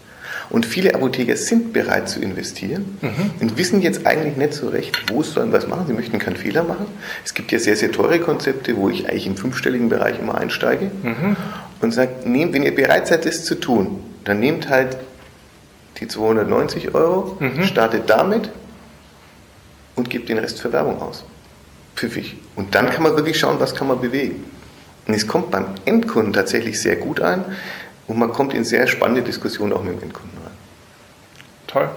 Und 0.50 0.66
viele 0.66 0.94
Apotheker 0.94 1.36
sind 1.36 1.72
bereit 1.72 2.08
zu 2.08 2.20
investieren 2.20 2.98
mhm. 3.00 3.30
und 3.40 3.56
wissen 3.56 3.80
jetzt 3.82 4.06
eigentlich 4.06 4.36
nicht 4.36 4.52
so 4.52 4.68
recht, 4.68 5.10
wo 5.10 5.22
sollen 5.22 5.52
was 5.52 5.66
machen. 5.66 5.86
Sie 5.86 5.92
möchten 5.92 6.18
keinen 6.18 6.36
Fehler 6.36 6.62
machen. 6.62 6.86
Es 7.24 7.34
gibt 7.34 7.52
ja 7.52 7.58
sehr, 7.58 7.76
sehr 7.76 7.92
teure 7.92 8.20
Konzepte, 8.20 8.76
wo 8.76 8.88
ich 8.88 9.08
eigentlich 9.08 9.26
im 9.26 9.36
fünfstelligen 9.36 9.88
Bereich 9.88 10.18
immer 10.18 10.36
einsteige 10.36 10.90
mhm. 11.02 11.36
und 11.80 11.92
sage, 11.92 12.28
nehmt, 12.28 12.52
wenn 12.52 12.62
ihr 12.62 12.74
bereit 12.74 13.06
seid, 13.06 13.26
das 13.26 13.44
zu 13.44 13.54
tun, 13.54 14.00
dann 14.24 14.40
nehmt 14.40 14.68
halt 14.68 14.96
die 16.00 16.08
290 16.08 16.94
Euro, 16.94 17.36
mhm. 17.40 17.64
startet 17.64 18.10
damit 18.10 18.50
und 19.96 20.10
gebt 20.10 20.28
den 20.28 20.38
Rest 20.38 20.60
für 20.60 20.72
Werbung 20.72 21.00
aus. 21.00 21.24
Pfiffig. 21.94 22.36
Und 22.56 22.74
dann 22.74 22.90
kann 22.90 23.02
man 23.02 23.16
wirklich 23.16 23.38
schauen, 23.38 23.60
was 23.60 23.74
kann 23.74 23.86
man 23.86 24.00
bewegen. 24.00 24.44
Und 25.06 25.14
es 25.14 25.26
kommt 25.26 25.50
beim 25.50 25.66
Endkunden 25.84 26.32
tatsächlich 26.32 26.80
sehr 26.80 26.96
gut 26.96 27.20
ein, 27.20 27.44
und 28.06 28.18
man 28.18 28.32
kommt 28.32 28.54
in 28.54 28.64
sehr 28.64 28.86
spannende 28.86 29.22
Diskussionen 29.22 29.72
auch 29.72 29.82
mit 29.82 29.96
dem 29.96 30.02
Endkunden. 30.02 30.33
Toll. 31.74 31.88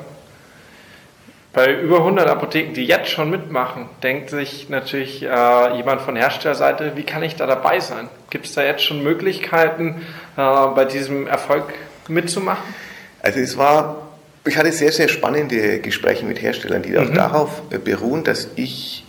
Bei 1.53 1.71
über 1.71 1.97
100 1.97 2.27
Apotheken, 2.27 2.73
die 2.73 2.85
jetzt 2.85 3.09
schon 3.09 3.29
mitmachen, 3.29 3.87
denkt 4.01 4.31
sich 4.31 4.69
natürlich 4.69 5.21
äh, 5.21 5.77
jemand 5.77 6.01
von 6.01 6.15
Herstellerseite, 6.15 6.93
wie 6.95 7.03
kann 7.03 7.21
ich 7.21 7.35
da 7.35 7.45
dabei 7.45 7.79
sein? 7.79 8.09
Gibt 8.31 8.47
es 8.47 8.53
da 8.53 8.63
jetzt 8.63 8.83
schon 8.83 9.03
Möglichkeiten, 9.03 10.01
äh, 10.35 10.67
bei 10.75 10.85
diesem 10.85 11.27
Erfolg 11.27 11.75
mitzumachen? 12.07 12.63
Also 13.21 13.39
es 13.39 13.55
war, 13.55 14.07
ich 14.45 14.57
hatte 14.57 14.71
sehr, 14.71 14.91
sehr 14.91 15.09
spannende 15.09 15.79
Gespräche 15.79 16.25
mit 16.25 16.41
Herstellern, 16.41 16.81
die 16.81 16.93
mhm. 16.93 16.97
auch 16.97 17.13
darauf 17.13 17.61
beruhen, 17.69 18.23
dass 18.23 18.49
ich 18.55 19.05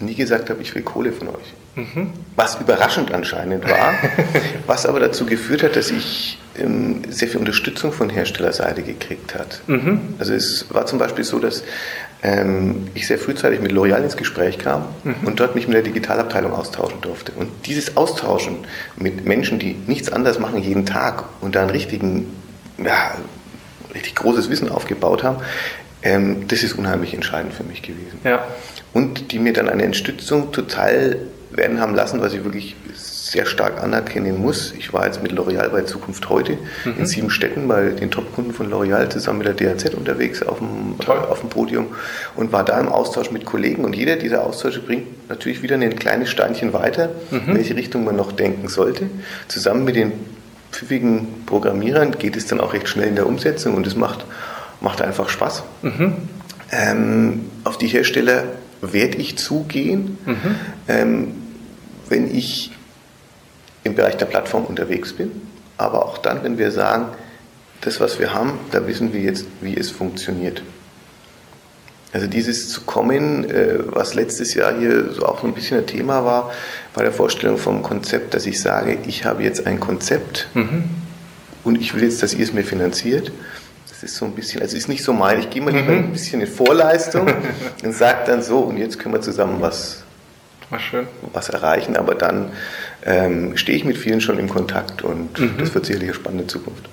nie 0.00 0.14
gesagt 0.14 0.50
habe, 0.50 0.62
ich 0.62 0.74
will 0.74 0.82
Kohle 0.82 1.12
von 1.12 1.28
euch. 1.28 1.54
Mhm. 1.74 2.12
Was 2.36 2.60
überraschend 2.60 3.12
anscheinend 3.12 3.68
war, 3.68 3.94
was 4.66 4.86
aber 4.86 5.00
dazu 5.00 5.26
geführt 5.26 5.62
hat, 5.62 5.76
dass 5.76 5.90
ich 5.90 6.38
ähm, 6.58 7.02
sehr 7.08 7.28
viel 7.28 7.40
Unterstützung 7.40 7.92
von 7.92 8.10
Herstellerseite 8.10 8.82
gekriegt 8.82 9.34
hat. 9.34 9.60
Mhm. 9.66 10.14
Also 10.18 10.34
es 10.34 10.66
war 10.72 10.86
zum 10.86 10.98
Beispiel 10.98 11.24
so, 11.24 11.38
dass 11.38 11.64
ähm, 12.22 12.88
ich 12.94 13.06
sehr 13.06 13.18
frühzeitig 13.18 13.60
mit 13.60 13.72
L'Oreal 13.72 14.02
ins 14.02 14.16
Gespräch 14.16 14.58
kam 14.58 14.86
mhm. 15.04 15.14
und 15.24 15.40
dort 15.40 15.54
mich 15.54 15.66
mit 15.68 15.74
der 15.74 15.82
Digitalabteilung 15.82 16.52
austauschen 16.52 17.00
durfte. 17.00 17.32
Und 17.32 17.50
dieses 17.66 17.96
Austauschen 17.96 18.58
mit 18.96 19.24
Menschen, 19.24 19.58
die 19.58 19.76
nichts 19.86 20.10
anderes 20.10 20.38
machen 20.38 20.62
jeden 20.62 20.86
Tag 20.86 21.24
und 21.40 21.54
da 21.54 21.62
einen 21.62 21.70
richtigen, 21.70 22.26
ja, 22.78 23.14
richtig 23.94 24.16
großes 24.16 24.50
Wissen 24.50 24.68
aufgebaut 24.68 25.22
haben, 25.22 25.38
ähm, 26.02 26.48
das 26.48 26.62
ist 26.62 26.78
unheimlich 26.78 27.14
entscheidend 27.14 27.54
für 27.54 27.64
mich 27.64 27.82
gewesen. 27.82 28.18
Ja. 28.24 28.46
Und 28.92 29.32
die 29.32 29.38
mir 29.38 29.52
dann 29.52 29.68
eine 29.68 29.84
Unterstützung 29.84 30.52
total 30.52 31.16
werden 31.50 31.80
haben 31.80 31.94
lassen, 31.94 32.20
was 32.20 32.32
ich 32.32 32.44
wirklich 32.44 32.76
sehr 32.94 33.44
stark 33.46 33.82
anerkennen 33.82 34.40
muss. 34.40 34.72
Ich 34.78 34.92
war 34.92 35.04
jetzt 35.04 35.22
mit 35.22 35.32
L'Oreal 35.32 35.68
bei 35.68 35.82
Zukunft 35.82 36.28
heute 36.28 36.52
mhm. 36.84 36.94
in 36.98 37.06
sieben 37.06 37.30
Städten 37.30 37.68
bei 37.68 37.90
den 37.90 38.10
Top-Kunden 38.10 38.52
von 38.52 38.70
L'Oreal 38.70 39.08
zusammen 39.10 39.40
mit 39.40 39.46
der 39.46 39.54
DHZ 39.54 39.94
unterwegs 39.94 40.42
auf 40.42 40.58
dem, 40.58 40.96
äh, 41.06 41.10
auf 41.10 41.40
dem 41.40 41.50
Podium 41.50 41.88
und 42.36 42.52
war 42.52 42.64
da 42.64 42.80
im 42.80 42.88
Austausch 42.88 43.30
mit 43.30 43.44
Kollegen. 43.44 43.84
Und 43.84 43.94
jeder 43.94 44.16
dieser 44.16 44.44
Austausche 44.44 44.80
bringt 44.80 45.28
natürlich 45.28 45.62
wieder 45.62 45.76
ein 45.76 45.96
kleines 45.96 46.30
Steinchen 46.30 46.72
weiter, 46.72 47.10
mhm. 47.30 47.40
in 47.48 47.56
welche 47.56 47.76
Richtung 47.76 48.04
man 48.04 48.16
noch 48.16 48.32
denken 48.32 48.68
sollte. 48.68 49.10
Zusammen 49.48 49.84
mit 49.84 49.96
den 49.96 50.12
pfiffigen 50.72 51.44
Programmierern 51.46 52.12
geht 52.12 52.36
es 52.36 52.46
dann 52.46 52.60
auch 52.60 52.72
recht 52.72 52.88
schnell 52.88 53.08
in 53.08 53.16
der 53.16 53.26
Umsetzung 53.26 53.74
und 53.74 53.86
es 53.86 53.96
macht, 53.96 54.24
macht 54.80 55.02
einfach 55.02 55.28
Spaß. 55.28 55.62
Mhm. 55.82 56.16
Ähm, 56.70 57.50
auf 57.64 57.78
die 57.78 57.88
Hersteller 57.88 58.44
werde 58.80 59.16
ich 59.16 59.38
zugehen. 59.38 60.18
Mhm. 60.24 60.54
Ähm, 60.88 61.34
wenn 62.08 62.34
ich 62.34 62.72
im 63.84 63.94
Bereich 63.94 64.16
der 64.16 64.26
Plattform 64.26 64.64
unterwegs 64.64 65.12
bin, 65.12 65.30
aber 65.76 66.04
auch 66.04 66.18
dann, 66.18 66.42
wenn 66.42 66.58
wir 66.58 66.70
sagen, 66.70 67.06
das, 67.80 68.00
was 68.00 68.18
wir 68.18 68.34
haben, 68.34 68.58
da 68.72 68.86
wissen 68.86 69.12
wir 69.12 69.20
jetzt, 69.20 69.46
wie 69.60 69.76
es 69.76 69.90
funktioniert. 69.90 70.62
Also 72.12 72.26
dieses 72.26 72.70
zu 72.70 72.82
kommen, 72.82 73.48
äh, 73.50 73.78
was 73.84 74.14
letztes 74.14 74.54
Jahr 74.54 74.76
hier 74.76 75.12
so 75.12 75.26
auch 75.26 75.44
ein 75.44 75.52
bisschen 75.52 75.78
ein 75.78 75.86
Thema 75.86 76.24
war, 76.24 76.50
bei 76.94 77.02
der 77.02 77.12
Vorstellung 77.12 77.58
vom 77.58 77.82
Konzept, 77.82 78.34
dass 78.34 78.46
ich 78.46 78.60
sage, 78.60 78.98
ich 79.06 79.24
habe 79.24 79.42
jetzt 79.42 79.66
ein 79.66 79.78
Konzept 79.78 80.48
mhm. 80.54 80.84
und 81.64 81.80
ich 81.80 81.94
will 81.94 82.02
jetzt, 82.02 82.22
dass 82.22 82.34
ihr 82.34 82.44
es 82.44 82.52
mir 82.52 82.64
finanziert. 82.64 83.30
Das 84.00 84.12
ist 84.12 84.16
so 84.16 84.26
ein 84.26 84.32
bisschen, 84.32 84.62
also 84.62 84.76
ist 84.76 84.88
nicht 84.88 85.02
so 85.02 85.12
mein, 85.12 85.40
ich 85.40 85.50
gehe 85.50 85.60
mal 85.60 85.74
lieber 85.74 85.90
mhm. 85.90 85.98
ein 85.98 86.12
bisschen 86.12 86.40
in 86.40 86.46
Vorleistung 86.46 87.26
und 87.84 87.92
sage 87.92 88.18
dann 88.26 88.42
so, 88.42 88.60
und 88.60 88.76
jetzt 88.76 89.00
können 89.00 89.12
wir 89.12 89.20
zusammen 89.20 89.60
was, 89.60 90.04
was 91.32 91.48
erreichen, 91.48 91.96
aber 91.96 92.14
dann 92.14 92.52
ähm, 93.04 93.56
stehe 93.56 93.76
ich 93.76 93.84
mit 93.84 93.98
vielen 93.98 94.20
schon 94.20 94.38
im 94.38 94.48
Kontakt 94.48 95.02
und 95.02 95.36
mhm. 95.40 95.56
das 95.58 95.74
wird 95.74 95.86
sicherlich 95.86 96.10
eine 96.10 96.14
spannende 96.14 96.46
Zukunft. 96.46 96.88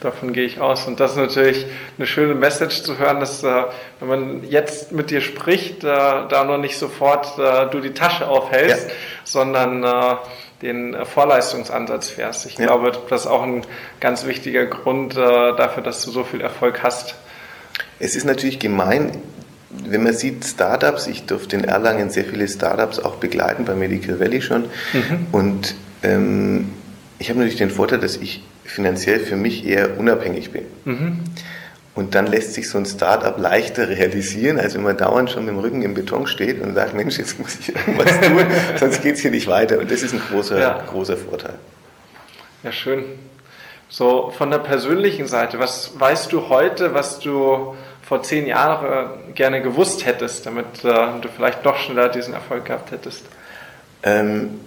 Davon 0.00 0.32
gehe 0.32 0.44
ich 0.44 0.60
aus. 0.60 0.86
Und 0.86 1.00
das 1.00 1.12
ist 1.12 1.16
natürlich 1.16 1.66
eine 1.96 2.06
schöne 2.06 2.34
Message 2.34 2.82
zu 2.82 2.98
hören, 2.98 3.20
dass 3.20 3.42
äh, 3.44 3.64
wenn 4.00 4.08
man 4.08 4.44
jetzt 4.44 4.92
mit 4.92 5.10
dir 5.10 5.20
spricht, 5.20 5.84
äh, 5.84 5.86
da 5.86 6.44
noch 6.44 6.58
nicht 6.58 6.76
sofort 6.76 7.38
äh, 7.38 7.70
du 7.70 7.80
die 7.80 7.94
Tasche 7.94 8.28
aufhältst, 8.28 8.88
ja. 8.88 8.94
sondern 9.24 9.84
äh, 9.84 10.16
den 10.62 10.96
Vorleistungsansatz 11.04 12.08
fährst. 12.08 12.46
Ich 12.46 12.58
ja. 12.58 12.66
glaube, 12.66 12.92
das 13.10 13.22
ist 13.22 13.26
auch 13.26 13.42
ein 13.42 13.62
ganz 14.00 14.26
wichtiger 14.26 14.66
Grund 14.66 15.14
äh, 15.14 15.16
dafür, 15.16 15.82
dass 15.82 16.02
du 16.02 16.10
so 16.10 16.24
viel 16.24 16.40
Erfolg 16.40 16.82
hast. 16.82 17.14
Es 17.98 18.16
ist 18.16 18.24
natürlich 18.24 18.58
gemein, 18.58 19.12
wenn 19.70 20.02
man 20.02 20.14
sieht 20.14 20.44
Startups, 20.44 21.06
ich 21.06 21.26
durfte 21.26 21.56
in 21.56 21.64
Erlangen 21.64 22.10
sehr 22.10 22.24
viele 22.24 22.48
Startups 22.48 22.98
auch 22.98 23.16
begleiten, 23.16 23.64
bei 23.64 23.74
Medical 23.74 24.18
Valley 24.20 24.40
schon. 24.40 24.64
Mhm. 24.92 25.26
Und 25.32 25.74
ähm, 26.02 26.70
ich 27.18 27.28
habe 27.28 27.38
natürlich 27.38 27.58
den 27.58 27.70
Vorteil, 27.70 27.98
dass 27.98 28.16
ich 28.16 28.42
finanziell 28.64 29.20
für 29.20 29.36
mich 29.36 29.66
eher 29.66 29.98
unabhängig 29.98 30.50
bin. 30.50 30.64
Mhm. 30.84 31.20
Und 31.96 32.14
dann 32.14 32.26
lässt 32.26 32.52
sich 32.52 32.68
so 32.68 32.76
ein 32.76 32.84
Startup 32.84 33.38
leichter 33.38 33.88
realisieren, 33.88 34.60
als 34.60 34.74
wenn 34.74 34.82
man 34.82 34.98
dauernd 34.98 35.30
schon 35.30 35.46
mit 35.46 35.54
dem 35.54 35.60
Rücken 35.60 35.80
im 35.80 35.94
Beton 35.94 36.26
steht 36.26 36.60
und 36.60 36.74
sagt, 36.74 36.92
Mensch, 36.92 37.16
jetzt 37.16 37.38
muss 37.40 37.58
ich 37.58 37.74
irgendwas 37.74 38.20
tun, 38.20 38.44
sonst 38.78 39.02
geht 39.02 39.14
es 39.14 39.22
hier 39.22 39.30
nicht 39.30 39.46
weiter. 39.46 39.78
Und 39.78 39.90
das 39.90 40.02
ist 40.02 40.12
ein 40.12 40.20
großer, 40.30 40.60
ja. 40.60 40.84
großer 40.86 41.16
Vorteil. 41.16 41.54
Ja, 42.62 42.70
schön. 42.70 43.04
So, 43.88 44.30
von 44.36 44.50
der 44.50 44.58
persönlichen 44.58 45.26
Seite, 45.26 45.58
was 45.58 45.98
weißt 45.98 46.30
du 46.32 46.50
heute, 46.50 46.92
was 46.92 47.18
du 47.18 47.74
vor 48.02 48.22
zehn 48.22 48.46
Jahren 48.46 49.34
gerne 49.34 49.62
gewusst 49.62 50.04
hättest, 50.04 50.44
damit 50.44 50.84
äh, 50.84 50.88
du 51.22 51.28
vielleicht 51.34 51.64
noch 51.64 51.78
schneller 51.78 52.10
diesen 52.10 52.34
Erfolg 52.34 52.66
gehabt 52.66 52.90
hättest? 52.90 53.24
Ähm, 54.02 54.60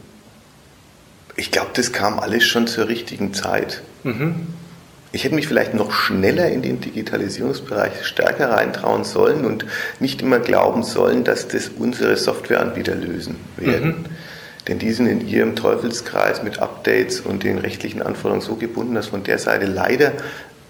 ich 1.36 1.52
glaube, 1.52 1.70
das 1.76 1.94
kam 1.94 2.18
alles 2.20 2.44
schon 2.44 2.66
zur 2.66 2.88
richtigen 2.88 3.36
Zeit. 3.36 3.84
Mhm. 4.04 4.48
Ich 5.12 5.24
hätte 5.24 5.36
mich 5.36 5.48
vielleicht 5.48 5.74
noch 5.74 5.92
schneller 5.92 6.50
in 6.50 6.62
den 6.62 6.82
Digitalisierungsbereich 6.82 8.06
stärker 8.06 8.52
reintrauen 8.52 9.04
sollen 9.04 9.46
und 9.46 9.66
nicht 10.00 10.22
immer 10.22 10.40
glauben 10.40 10.84
sollen, 10.84 11.24
dass 11.24 11.48
das 11.48 11.70
unsere 11.70 12.16
Softwareanbieter 12.16 12.96
lösen 12.96 13.38
werden. 13.58 13.88
Mhm. 13.88 14.06
Denn 14.68 14.78
die 14.78 14.92
sind 14.92 15.08
in 15.08 15.28
ihrem 15.28 15.56
Teufelskreis 15.56 16.44
mit 16.44 16.60
Updates 16.60 17.22
und 17.22 17.44
den 17.44 17.58
rechtlichen 17.58 18.04
Anforderungen 18.04 18.42
so 18.42 18.56
gebunden, 18.56 18.94
dass 18.94 19.08
von 19.08 19.24
der 19.24 19.40
Seite 19.40 19.66
leider 19.66 20.12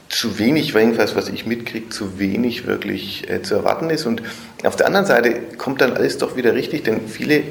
zu 0.07 0.39
wenig, 0.39 0.73
jedenfalls 0.73 1.15
was 1.15 1.27
ich 1.27 1.45
mitkriege, 1.45 1.89
zu 1.89 2.17
wenig 2.17 2.65
wirklich 2.65 3.29
äh, 3.29 3.41
zu 3.41 3.55
erwarten 3.55 3.89
ist. 3.89 4.05
Und 4.05 4.23
auf 4.63 4.75
der 4.75 4.87
anderen 4.87 5.05
Seite 5.05 5.35
kommt 5.57 5.81
dann 5.81 5.93
alles 5.93 6.17
doch 6.17 6.37
wieder 6.37 6.55
richtig, 6.55 6.83
denn 6.85 7.07
viele 7.07 7.43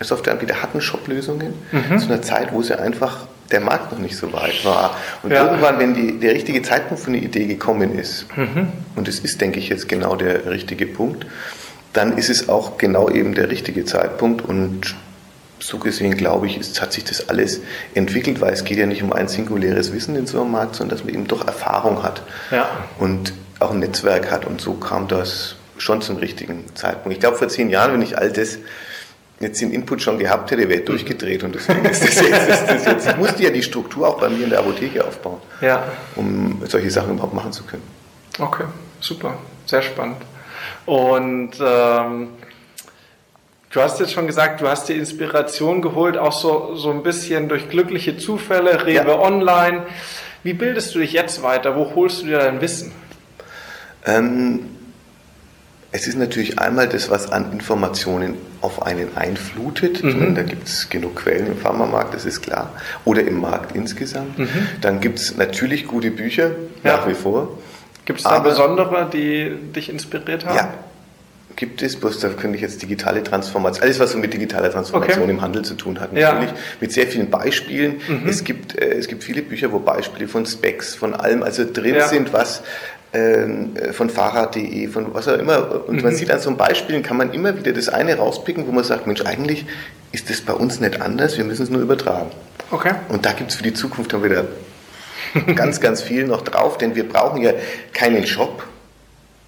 Softwareanbieter 0.00 0.62
hatten 0.62 0.80
Shop-Lösungen 0.80 1.54
mhm. 1.70 1.98
zu 1.98 2.06
einer 2.06 2.22
Zeit, 2.22 2.52
wo 2.52 2.62
sie 2.62 2.78
einfach 2.78 3.28
der 3.50 3.60
Markt 3.60 3.92
noch 3.92 3.98
nicht 3.98 4.16
so 4.16 4.32
weit 4.32 4.64
war. 4.64 4.96
Und 5.22 5.32
ja. 5.32 5.44
irgendwann, 5.44 5.78
wenn 5.78 5.94
die, 5.94 6.18
der 6.18 6.34
richtige 6.34 6.62
Zeitpunkt 6.62 7.02
für 7.02 7.08
eine 7.08 7.18
Idee 7.18 7.46
gekommen 7.46 7.98
ist, 7.98 8.26
mhm. 8.36 8.68
und 8.96 9.08
es 9.08 9.20
ist, 9.20 9.40
denke 9.40 9.58
ich, 9.58 9.68
jetzt 9.68 9.88
genau 9.88 10.16
der 10.16 10.50
richtige 10.50 10.86
Punkt, 10.86 11.26
dann 11.92 12.16
ist 12.16 12.30
es 12.30 12.48
auch 12.48 12.78
genau 12.78 13.10
eben 13.10 13.34
der 13.34 13.50
richtige 13.50 13.84
Zeitpunkt 13.84 14.42
und 14.42 14.94
so 15.58 15.78
gesehen, 15.78 16.16
glaube 16.16 16.46
ich, 16.46 16.58
ist, 16.58 16.80
hat 16.80 16.92
sich 16.92 17.04
das 17.04 17.28
alles 17.28 17.60
entwickelt, 17.94 18.40
weil 18.40 18.52
es 18.52 18.64
geht 18.64 18.78
ja 18.78 18.86
nicht 18.86 19.02
um 19.02 19.12
ein 19.12 19.28
singuläres 19.28 19.92
Wissen 19.92 20.16
in 20.16 20.26
so 20.26 20.40
einem 20.40 20.52
Markt, 20.52 20.76
sondern 20.76 20.96
dass 20.96 21.04
man 21.04 21.14
eben 21.14 21.26
doch 21.26 21.46
Erfahrung 21.46 22.02
hat 22.02 22.22
ja. 22.50 22.68
und 22.98 23.34
auch 23.58 23.72
ein 23.72 23.80
Netzwerk 23.80 24.30
hat 24.30 24.46
und 24.46 24.60
so 24.60 24.74
kam 24.74 25.08
das 25.08 25.56
schon 25.76 26.00
zum 26.00 26.16
richtigen 26.16 26.64
Zeitpunkt. 26.74 27.12
Ich 27.12 27.20
glaube, 27.20 27.36
vor 27.36 27.48
zehn 27.48 27.70
Jahren, 27.70 27.92
wenn 27.92 28.02
ich 28.02 28.18
all 28.18 28.30
das 28.32 28.58
jetzt 29.40 29.60
den 29.60 29.72
Input 29.72 30.02
schon 30.02 30.18
gehabt 30.18 30.50
hätte, 30.50 30.68
wäre 30.68 30.82
durchgedreht 30.82 31.42
und 31.42 31.54
deswegen 31.54 31.84
ist 31.86 32.02
das 32.02 32.14
jetzt, 32.20 32.48
ist 32.48 32.66
das 32.68 32.84
jetzt. 32.84 33.08
Ich 33.08 33.16
musste 33.16 33.42
ja 33.42 33.50
die 33.50 33.62
Struktur 33.62 34.08
auch 34.08 34.20
bei 34.20 34.28
mir 34.28 34.44
in 34.44 34.50
der 34.50 34.58
Apotheke 34.58 35.04
aufbauen, 35.04 35.40
ja. 35.62 35.82
um 36.16 36.60
solche 36.66 36.90
Sachen 36.90 37.14
überhaupt 37.14 37.34
machen 37.34 37.52
zu 37.52 37.64
können. 37.64 37.82
Okay, 38.38 38.64
super, 39.00 39.38
sehr 39.64 39.80
spannend. 39.80 40.18
Und 40.84 41.52
ähm, 41.58 42.28
du 43.70 43.80
hast 43.80 43.98
jetzt 43.98 44.12
schon 44.12 44.26
gesagt, 44.26 44.60
du 44.60 44.68
hast 44.68 44.88
die 44.90 44.94
Inspiration 44.94 45.80
geholt, 45.80 46.18
auch 46.18 46.32
so, 46.32 46.74
so 46.76 46.90
ein 46.90 47.02
bisschen 47.02 47.48
durch 47.48 47.70
glückliche 47.70 48.18
Zufälle, 48.18 48.84
Rewe 48.84 49.08
ja. 49.08 49.18
Online. 49.18 49.86
Wie 50.42 50.52
bildest 50.52 50.94
du 50.94 50.98
dich 50.98 51.12
jetzt 51.12 51.42
weiter? 51.42 51.76
Wo 51.76 51.94
holst 51.94 52.22
du 52.22 52.26
dir 52.26 52.38
dein 52.38 52.60
Wissen? 52.60 52.92
Ähm, 54.04 54.79
es 55.92 56.06
ist 56.06 56.16
natürlich 56.16 56.58
einmal 56.58 56.88
das, 56.88 57.10
was 57.10 57.32
an 57.32 57.52
Informationen 57.52 58.36
auf 58.60 58.82
einen 58.82 59.16
einflutet. 59.16 60.04
Mhm. 60.04 60.18
Meine, 60.18 60.34
da 60.34 60.42
gibt 60.42 60.68
es 60.68 60.88
genug 60.88 61.16
Quellen 61.16 61.48
im 61.48 61.56
Pharmamarkt, 61.56 62.14
das 62.14 62.24
ist 62.26 62.42
klar. 62.42 62.72
Oder 63.04 63.22
im 63.22 63.40
Markt 63.40 63.74
insgesamt. 63.74 64.38
Mhm. 64.38 64.48
Dann 64.80 65.00
gibt 65.00 65.18
es 65.18 65.36
natürlich 65.36 65.86
gute 65.86 66.10
Bücher, 66.10 66.50
ja. 66.84 66.96
nach 66.96 67.08
wie 67.08 67.14
vor. 67.14 67.58
Gibt 68.04 68.20
es 68.20 68.24
da 68.24 68.38
besondere, 68.38 69.08
die 69.12 69.52
dich 69.74 69.88
inspiriert 69.88 70.46
haben? 70.46 70.56
Ja, 70.56 70.74
gibt 71.56 71.82
es, 71.82 71.96
bloß 71.96 72.20
da 72.20 72.28
könnte 72.30 72.56
ich 72.56 72.62
jetzt 72.62 72.80
digitale 72.82 73.22
Transformation, 73.22 73.82
alles 73.82 74.00
was 74.00 74.12
so 74.12 74.18
mit 74.18 74.32
digitaler 74.32 74.70
Transformation 74.70 75.24
okay. 75.24 75.32
im 75.32 75.42
Handel 75.42 75.62
zu 75.62 75.74
tun 75.74 76.00
hat, 76.00 76.12
natürlich, 76.12 76.50
ja. 76.50 76.56
mit 76.80 76.92
sehr 76.92 77.06
vielen 77.06 77.30
Beispielen. 77.30 78.00
Mhm. 78.08 78.28
Es, 78.28 78.44
gibt, 78.44 78.78
äh, 78.78 78.94
es 78.94 79.08
gibt 79.08 79.24
viele 79.24 79.42
Bücher, 79.42 79.70
wo 79.72 79.78
Beispiele 79.78 80.28
von 80.28 80.46
Specs, 80.46 80.94
von 80.94 81.14
allem 81.14 81.42
also 81.42 81.64
drin 81.70 81.96
ja. 81.96 82.08
sind, 82.08 82.32
was 82.32 82.62
von 83.92 84.08
Fahrrad.de, 84.08 84.86
von 84.86 85.12
was 85.14 85.26
auch 85.26 85.38
immer. 85.38 85.84
Und 85.88 85.96
mhm. 85.96 86.02
man 86.02 86.14
sieht 86.14 86.30
an 86.30 86.38
so 86.38 86.48
einem 86.48 86.56
Beispielen, 86.58 87.02
kann 87.02 87.16
man 87.16 87.32
immer 87.32 87.56
wieder 87.58 87.72
das 87.72 87.88
eine 87.88 88.16
rauspicken, 88.16 88.66
wo 88.66 88.72
man 88.72 88.84
sagt, 88.84 89.06
Mensch, 89.06 89.22
eigentlich 89.22 89.66
ist 90.12 90.30
das 90.30 90.40
bei 90.40 90.52
uns 90.52 90.80
nicht 90.80 91.00
anders, 91.00 91.36
wir 91.36 91.44
müssen 91.44 91.62
es 91.62 91.70
nur 91.70 91.82
übertragen. 91.82 92.30
Okay. 92.70 92.94
Und 93.08 93.26
da 93.26 93.32
gibt 93.32 93.50
es 93.50 93.56
für 93.56 93.64
die 93.64 93.74
Zukunft 93.74 94.12
dann 94.12 94.22
wieder 94.22 94.44
ganz, 95.56 95.80
ganz 95.80 96.02
viel 96.02 96.26
noch 96.26 96.42
drauf, 96.42 96.78
denn 96.78 96.94
wir 96.94 97.08
brauchen 97.08 97.42
ja 97.42 97.52
keinen 97.92 98.26
Shop, 98.26 98.64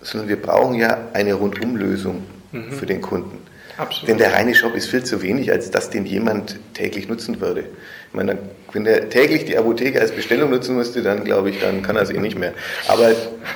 sondern 0.01 0.29
wir 0.29 0.41
brauchen 0.41 0.75
ja 0.75 0.99
eine 1.13 1.35
Rundumlösung 1.35 2.25
mhm. 2.51 2.73
für 2.73 2.87
den 2.87 3.01
Kunden. 3.01 3.39
Absolut. 3.77 4.09
Denn 4.09 4.19
der 4.19 4.33
reine 4.33 4.55
Shop 4.55 4.75
ist 4.75 4.89
viel 4.89 5.03
zu 5.03 5.23
wenig, 5.23 5.51
als 5.51 5.71
dass 5.71 5.91
den 5.91 6.05
jemand 6.05 6.59
täglich 6.75 7.09
nutzen 7.09 7.41
würde. 7.41 7.61
Ich 7.61 8.15
meine, 8.15 8.39
wenn 8.73 8.85
der 8.85 9.09
täglich 9.09 9.47
die 9.47 9.57
Apotheke 9.57 10.01
als 10.01 10.13
Bestellung 10.13 10.51
nutzen 10.51 10.77
müsste, 10.77 11.03
dann 11.03 11.25
glaube 11.25 11.51
ich, 11.51 11.61
dann 11.61 11.83
kann 11.83 11.97
er 11.97 12.03
es 12.03 12.11
eh 12.11 12.19
nicht 12.19 12.39
mehr. 12.39 12.53
Aber 12.89 13.13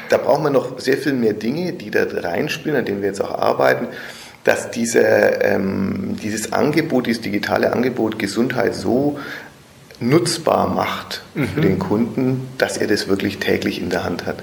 da 0.09 0.17
braucht 0.17 0.43
man 0.43 0.53
noch 0.53 0.79
sehr 0.79 0.97
viel 0.97 1.13
mehr 1.13 1.35
Dinge, 1.35 1.75
die 1.75 1.91
da 1.91 2.05
reinspielen, 2.05 2.79
an 2.79 2.85
denen 2.85 3.03
wir 3.03 3.09
jetzt 3.09 3.21
auch 3.21 3.39
arbeiten, 3.39 3.89
dass 4.45 4.71
diese, 4.71 5.01
ähm, 5.01 6.17
dieses 6.23 6.53
Angebot, 6.53 7.07
dieses 7.07 7.21
digitale 7.21 7.73
Angebot 7.73 8.19
Gesundheit 8.19 8.75
so 8.75 9.19
nutzbar 9.99 10.69
macht 10.69 11.23
mhm. 11.35 11.49
für 11.49 11.61
den 11.61 11.79
Kunden, 11.79 12.49
dass 12.59 12.77
er 12.77 12.87
das 12.87 13.09
wirklich 13.09 13.39
täglich 13.39 13.81
in 13.81 13.91
der 13.91 14.05
Hand 14.05 14.25
hat. 14.25 14.37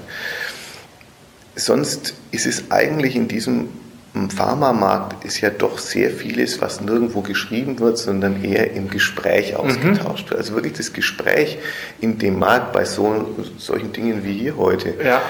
Sonst 1.56 2.14
ist 2.32 2.46
es 2.46 2.70
eigentlich 2.70 3.16
in 3.16 3.28
diesem 3.28 3.68
im 4.14 4.30
Pharmamarkt 4.30 5.24
ist 5.24 5.40
ja 5.40 5.50
doch 5.50 5.78
sehr 5.78 6.10
vieles, 6.10 6.60
was 6.60 6.80
nirgendwo 6.80 7.20
geschrieben 7.20 7.80
wird, 7.80 7.98
sondern 7.98 8.44
eher 8.44 8.72
im 8.72 8.88
Gespräch 8.88 9.52
mhm. 9.52 9.58
ausgetauscht 9.58 10.30
wird. 10.30 10.40
Also 10.40 10.54
wirklich 10.54 10.74
das 10.74 10.92
Gespräch 10.92 11.58
in 12.00 12.18
dem 12.18 12.38
Markt 12.38 12.72
bei 12.72 12.84
so, 12.84 13.34
solchen 13.58 13.92
Dingen 13.92 14.24
wie 14.24 14.38
hier 14.38 14.56
heute 14.56 14.94
ja. 15.04 15.20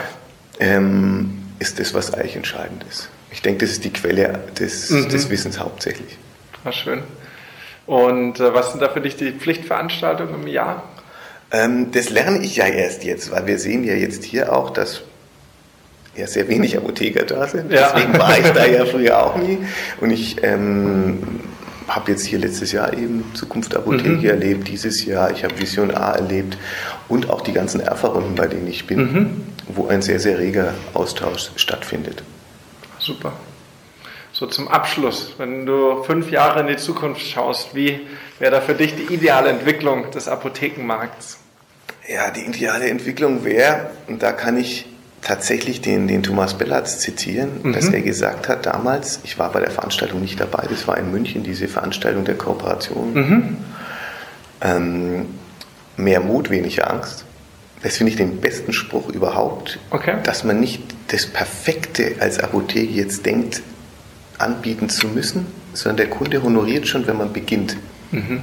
ähm, 0.61 1.43
ist 1.59 1.81
das, 1.81 1.95
was 1.95 2.13
eigentlich 2.13 2.37
entscheidend 2.37 2.85
ist. 2.91 3.09
Ich 3.33 3.41
denke, 3.41 3.65
das 3.65 3.71
ist 3.71 3.85
die 3.85 3.93
Quelle 3.93 4.41
des, 4.59 4.91
mhm. 4.91 5.09
des 5.09 5.31
Wissens 5.31 5.59
hauptsächlich. 5.59 6.19
War 6.63 6.73
schön. 6.73 7.03
Und 7.87 8.39
äh, 8.39 8.55
was 8.55 8.71
sind 8.71 8.81
da 8.83 8.91
für 8.91 9.01
dich 9.01 9.17
die 9.17 9.33
Pflichtveranstaltungen 9.33 10.43
im 10.43 10.47
Jahr? 10.47 10.83
Ähm, 11.51 11.91
das 11.93 12.11
lerne 12.11 12.39
ich 12.39 12.57
ja 12.57 12.67
erst 12.67 13.05
jetzt, 13.05 13.31
weil 13.31 13.47
wir 13.47 13.59
sehen 13.59 13.83
ja 13.85 13.95
jetzt 13.95 14.25
hier 14.25 14.53
auch, 14.53 14.71
dass 14.71 15.03
ja 16.17 16.27
sehr 16.27 16.49
wenig 16.49 16.77
Apotheker 16.77 17.25
da 17.25 17.47
sind. 17.47 17.73
Ja. 17.73 17.93
Deswegen 17.93 18.19
war 18.19 18.39
ich 18.39 18.51
da 18.51 18.67
ja 18.67 18.85
früher 18.85 19.25
auch 19.25 19.37
nie. 19.37 19.59
Und 20.01 20.11
ich 20.11 20.43
ähm, 20.43 21.19
habe 21.89 22.13
jetzt 22.13 22.25
hier 22.25 22.39
letztes 22.39 22.73
Jahr 22.73 22.93
eben 22.93 23.25
Zukunft 23.35 23.75
Apotheke 23.77 24.09
mhm. 24.11 24.25
erlebt, 24.25 24.69
dieses 24.69 25.05
Jahr, 25.05 25.31
ich 25.31 25.45
habe 25.45 25.59
Vision 25.59 25.95
A 25.95 26.13
erlebt 26.13 26.57
und 27.09 27.31
auch 27.31 27.43
die 27.43 27.53
ganzen 27.53 27.81
Erfahrungen, 27.81 28.35
bei 28.35 28.47
denen 28.47 28.67
ich 28.67 28.87
bin, 28.87 28.99
mhm. 28.99 29.47
wo 29.69 29.89
ein 29.89 30.03
sehr, 30.03 30.21
sehr 30.21 30.39
reger 30.39 30.75
Austausch 30.95 31.51
stattfindet. 31.57 32.23
Super. 32.99 33.33
So 34.33 34.47
zum 34.47 34.67
Abschluss, 34.67 35.35
wenn 35.39 35.65
du 35.65 36.03
fünf 36.03 36.31
Jahre 36.31 36.61
in 36.61 36.67
die 36.67 36.77
Zukunft 36.77 37.23
schaust, 37.23 37.75
wie 37.75 38.01
wäre 38.39 38.51
da 38.51 38.61
für 38.61 38.75
dich 38.75 38.95
die 38.97 39.15
ideale 39.15 39.51
Entwicklung 39.51 40.11
des 40.11 40.27
Apothekenmarkts? 40.27 41.39
Ja, 42.09 42.31
die 42.31 42.41
ideale 42.41 42.89
Entwicklung 42.89 43.45
wäre, 43.45 43.91
und 44.09 44.23
da 44.23 44.33
kann 44.33 44.57
ich 44.57 44.87
tatsächlich 45.25 45.81
den, 45.81 46.07
den 46.07 46.23
Thomas 46.23 46.55
Bellatz 46.55 47.01
zitieren, 47.01 47.61
mhm. 47.63 47.73
dass 47.73 47.89
er 47.89 48.03
gesagt 48.03 48.49
hat 48.49 48.67
damals, 48.67 49.21
ich 49.25 49.39
war 49.39 49.51
bei 49.51 49.61
der 49.61 49.71
Veranstaltung 49.71 50.21
nicht 50.21 50.39
dabei, 50.39 50.67
das 50.69 50.87
war 50.87 50.99
in 50.99 51.11
München, 51.11 51.43
diese 51.43 51.67
Veranstaltung 51.67 52.25
der 52.25 52.37
Kooperation. 52.37 53.15
Mhm. 53.15 53.57
Ähm, 54.61 55.27
mehr 55.97 56.21
Mut, 56.21 56.51
weniger 56.51 56.93
Angst. 56.93 57.25
Das 57.83 57.97
finde 57.97 58.13
ich 58.13 58.17
den 58.17 58.41
besten 58.41 58.73
Spruch 58.73 59.09
überhaupt, 59.09 59.79
okay. 59.91 60.17
dass 60.23 60.45
man 60.45 60.61
nicht 60.61 60.83
das 61.09 61.27
Perfekte 61.27 62.17
als 62.21 62.39
Apotheke 62.39 62.93
jetzt 62.93 63.27
denkt, 63.27 63.63
anbieten 64.39 64.89
zu 64.89 65.09
müssen, 65.09 65.47
sondern 65.73 65.97
der 65.97 66.11
Kunde 66.11 66.43
honoriert 66.43 66.87
schon, 66.87 67.07
wenn 67.07 67.17
man 67.17 67.33
beginnt. 67.33 67.77
Mhm. 68.11 68.41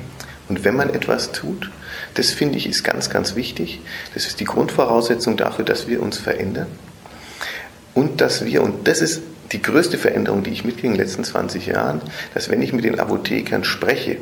Und 0.52 0.66
wenn 0.66 0.76
man 0.76 0.94
etwas 0.94 1.32
tut, 1.32 1.72
das 2.16 2.32
finde 2.32 2.58
ich 2.58 2.68
ist 2.68 2.84
ganz, 2.84 3.10
ganz 3.10 3.38
wichtig. 3.38 3.80
Das 4.14 4.28
ist 4.28 4.42
die 4.42 4.44
Grundvoraussetzung 4.44 5.38
dafür, 5.38 5.64
dass 5.64 5.88
wir 5.88 6.02
uns 6.02 6.18
verändern. 6.18 6.68
Und 7.94 8.20
dass 8.20 8.44
wir, 8.44 8.62
und 8.62 8.86
das 8.86 9.00
ist 9.00 9.22
die 9.54 9.62
größte 9.62 9.98
Veränderung, 9.98 10.44
die 10.44 10.50
ich 10.50 10.66
mitkriege 10.66 10.88
in 10.88 10.94
den 10.96 11.00
letzten 11.00 11.24
20 11.24 11.68
Jahren, 11.68 12.02
dass 12.34 12.50
wenn 12.50 12.62
ich 12.62 12.74
mit 12.74 12.84
den 12.84 13.00
Apothekern 13.00 13.64
spreche, 13.64 14.18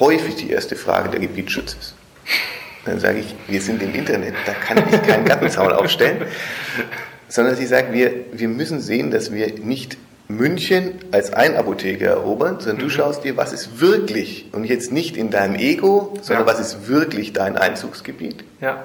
häufig 0.00 0.34
die 0.34 0.50
erste 0.50 0.74
Frage 0.74 1.08
der 1.10 1.20
Gebietsschutz 1.20 1.76
ist. 1.80 1.94
Dann 2.84 2.98
sage 2.98 3.20
ich, 3.20 3.36
wir 3.46 3.62
sind 3.62 3.80
im 3.80 3.94
Internet, 3.94 4.34
da 4.46 4.54
kann 4.54 4.82
ich 4.90 5.02
keinen 5.02 5.24
Gartenzaun 5.24 5.70
aufstellen, 5.70 6.22
sondern 7.28 7.54
sie 7.54 7.66
sagen, 7.66 7.92
wir, 7.92 8.12
wir 8.32 8.48
müssen 8.48 8.80
sehen, 8.80 9.12
dass 9.12 9.32
wir 9.32 9.54
nicht 9.60 9.98
München 10.36 10.92
als 11.12 11.32
ein 11.32 11.56
Apotheker 11.56 12.06
erobern, 12.06 12.56
sondern 12.58 12.76
mhm. 12.76 12.80
du 12.80 12.90
schaust 12.90 13.24
dir, 13.24 13.36
was 13.36 13.52
ist 13.52 13.80
wirklich 13.80 14.46
und 14.52 14.64
jetzt 14.64 14.92
nicht 14.92 15.16
in 15.16 15.30
deinem 15.30 15.56
Ego, 15.56 16.14
sondern 16.22 16.46
ja. 16.46 16.52
was 16.52 16.60
ist 16.60 16.88
wirklich 16.88 17.32
dein 17.32 17.56
Einzugsgebiet. 17.56 18.44
Ja. 18.60 18.82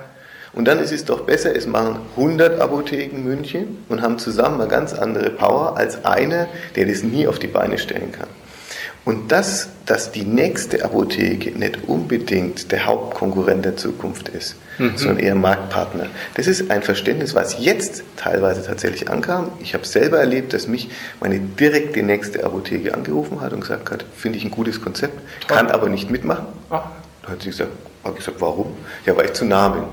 Und 0.54 0.66
dann 0.70 0.80
ist 0.80 0.94
es 0.94 1.04
doch 1.04 1.22
besser, 1.22 1.54
es 1.56 1.68
machen 1.68 1.98
100 2.16 2.62
Apotheken 2.62 3.24
München 3.24 3.84
und 3.90 4.02
haben 4.02 4.18
zusammen 4.18 4.62
eine 4.62 4.70
ganz 4.70 4.94
andere 4.94 5.30
Power 5.30 5.76
als 5.78 6.06
eine, 6.06 6.48
der 6.78 6.86
das 6.86 7.04
nie 7.04 7.28
auf 7.28 7.40
die 7.40 7.48
Beine 7.48 7.78
stellen 7.78 8.14
kann. 8.14 8.30
Und 9.06 9.32
das, 9.32 9.70
dass 9.86 10.12
die 10.12 10.24
nächste 10.24 10.84
Apotheke 10.84 11.52
nicht 11.52 11.88
unbedingt 11.88 12.72
der 12.72 12.88
Hauptkonkurrent 12.88 13.64
der 13.64 13.78
Zukunft 13.78 14.30
ist, 14.30 14.56
mhm. 14.80 14.98
sondern 14.98 15.20
eher 15.20 15.36
Marktpartner, 15.36 16.08
das 16.34 16.48
ist 16.48 16.72
ein 16.72 16.82
Verständnis, 16.82 17.36
was 17.36 17.64
jetzt 17.64 18.04
teilweise 18.18 18.66
tatsächlich 18.66 19.08
ankam. 19.08 19.52
Ich 19.60 19.76
habe 19.76 19.86
selber 19.86 20.18
erlebt, 20.18 20.54
dass 20.54 20.68
mich 20.68 20.90
meine 21.22 21.40
direkte 21.40 22.02
nächste 22.02 22.44
Apotheke 22.44 22.96
angerufen 22.96 23.42
hat 23.42 23.54
und 23.54 23.62
gesagt 23.62 23.92
hat, 23.92 24.06
finde 24.16 24.40
ich 24.40 24.44
ein 24.44 24.52
gutes 24.52 24.82
Konzept, 24.82 25.20
kann 25.48 25.70
aber 25.70 25.88
nicht 25.88 26.10
mitmachen. 26.10 26.48
Ach. 26.72 26.86
Da 27.22 27.30
hat 27.30 27.44
sie 27.44 27.50
gesagt, 27.52 27.72
habe 28.04 28.16
gesagt, 28.16 28.42
warum? 28.42 28.74
Ja, 29.06 29.16
weil 29.16 29.26
ich 29.26 29.34
zu 29.34 29.46
nah 29.46 29.70
bin. 29.70 29.84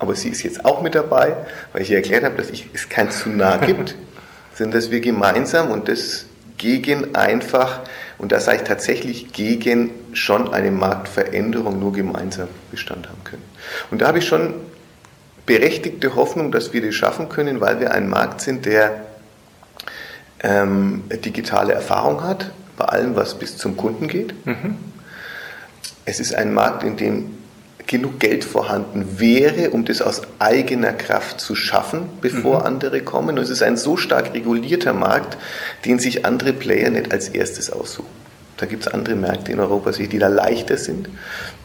Aber 0.00 0.14
sie 0.14 0.30
ist 0.30 0.42
jetzt 0.42 0.64
auch 0.64 0.82
mit 0.82 0.96
dabei, 0.96 1.36
weil 1.72 1.82
ich 1.82 1.90
ihr 1.90 1.96
erklärt 1.96 2.24
habe, 2.24 2.36
dass 2.36 2.50
ich, 2.50 2.68
es 2.72 2.88
kein 2.88 3.10
zu 3.10 3.28
nah 3.30 3.56
gibt, 3.56 3.94
sondern 4.54 4.80
dass 4.80 4.90
wir 4.90 5.00
gemeinsam 5.00 5.70
und 5.70 5.88
das 5.88 6.26
gegen 6.56 7.14
einfach 7.14 7.80
und 8.18 8.32
da 8.32 8.40
sage 8.40 8.58
ich 8.58 8.64
tatsächlich 8.64 9.32
gegen 9.32 9.90
schon 10.12 10.52
eine 10.52 10.70
Marktveränderung 10.70 11.78
nur 11.78 11.92
gemeinsam 11.92 12.48
Bestand 12.70 13.08
haben 13.08 13.22
können. 13.24 13.44
Und 13.90 14.02
da 14.02 14.08
habe 14.08 14.18
ich 14.18 14.26
schon 14.26 14.54
berechtigte 15.46 16.14
Hoffnung, 16.14 16.52
dass 16.52 16.72
wir 16.72 16.84
das 16.84 16.94
schaffen 16.94 17.28
können, 17.28 17.60
weil 17.60 17.80
wir 17.80 17.92
ein 17.92 18.08
Markt 18.08 18.40
sind, 18.40 18.66
der 18.66 19.06
ähm, 20.40 21.04
digitale 21.24 21.72
Erfahrung 21.72 22.22
hat, 22.22 22.50
bei 22.76 22.84
allem, 22.84 23.16
was 23.16 23.38
bis 23.38 23.56
zum 23.56 23.76
Kunden 23.76 24.08
geht. 24.08 24.46
Mhm. 24.46 24.76
Es 26.04 26.20
ist 26.20 26.34
ein 26.34 26.52
Markt, 26.52 26.82
in 26.82 26.96
dem 26.96 27.38
genug 27.86 28.20
Geld 28.20 28.44
vorhanden 28.44 29.18
wäre, 29.18 29.70
um 29.70 29.84
das 29.84 30.02
aus 30.02 30.22
eigener 30.38 30.92
Kraft 30.92 31.40
zu 31.40 31.54
schaffen, 31.54 32.08
bevor 32.20 32.60
mhm. 32.60 32.66
andere 32.66 33.00
kommen. 33.00 33.38
Und 33.38 33.44
es 33.44 33.50
ist 33.50 33.62
ein 33.62 33.76
so 33.76 33.96
stark 33.96 34.34
regulierter 34.34 34.92
Markt, 34.92 35.36
den 35.84 35.98
sich 35.98 36.24
andere 36.24 36.52
Player 36.52 36.90
nicht 36.90 37.12
als 37.12 37.28
erstes 37.28 37.70
aussuchen. 37.70 38.18
Da 38.56 38.66
gibt 38.66 38.86
es 38.86 38.92
andere 38.92 39.14
Märkte 39.14 39.52
in 39.52 39.60
Europa, 39.60 39.92
die 39.92 40.18
da 40.18 40.28
leichter 40.28 40.76
sind. 40.76 41.08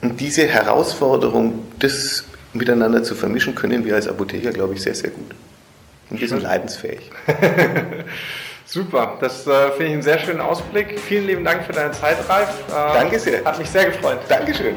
Und 0.01 0.19
diese 0.19 0.47
Herausforderung, 0.47 1.65
das 1.79 2.23
miteinander 2.53 3.03
zu 3.03 3.15
vermischen, 3.15 3.55
können 3.55 3.83
wir 3.83 3.95
als 3.95 4.07
Apotheker, 4.07 4.51
glaube 4.51 4.75
ich, 4.75 4.81
sehr, 4.81 4.95
sehr 4.95 5.09
gut. 5.09 5.33
Und 6.09 6.21
wir 6.21 6.27
sind 6.27 6.43
leidensfähig. 6.43 7.09
Super, 8.65 9.17
das 9.19 9.45
äh, 9.45 9.71
finde 9.71 9.85
ich 9.85 9.93
einen 9.93 10.01
sehr 10.01 10.19
schönen 10.19 10.41
Ausblick. 10.41 10.99
Vielen 10.99 11.27
lieben 11.27 11.43
Dank 11.43 11.63
für 11.63 11.73
deine 11.73 11.91
Zeit, 11.91 12.17
Ralf. 12.29 12.49
Äh, 12.69 12.71
Danke 12.71 13.19
sehr. 13.19 13.43
Hat 13.43 13.59
mich 13.59 13.69
sehr 13.69 13.85
gefreut. 13.85 14.19
Dankeschön. 14.29 14.75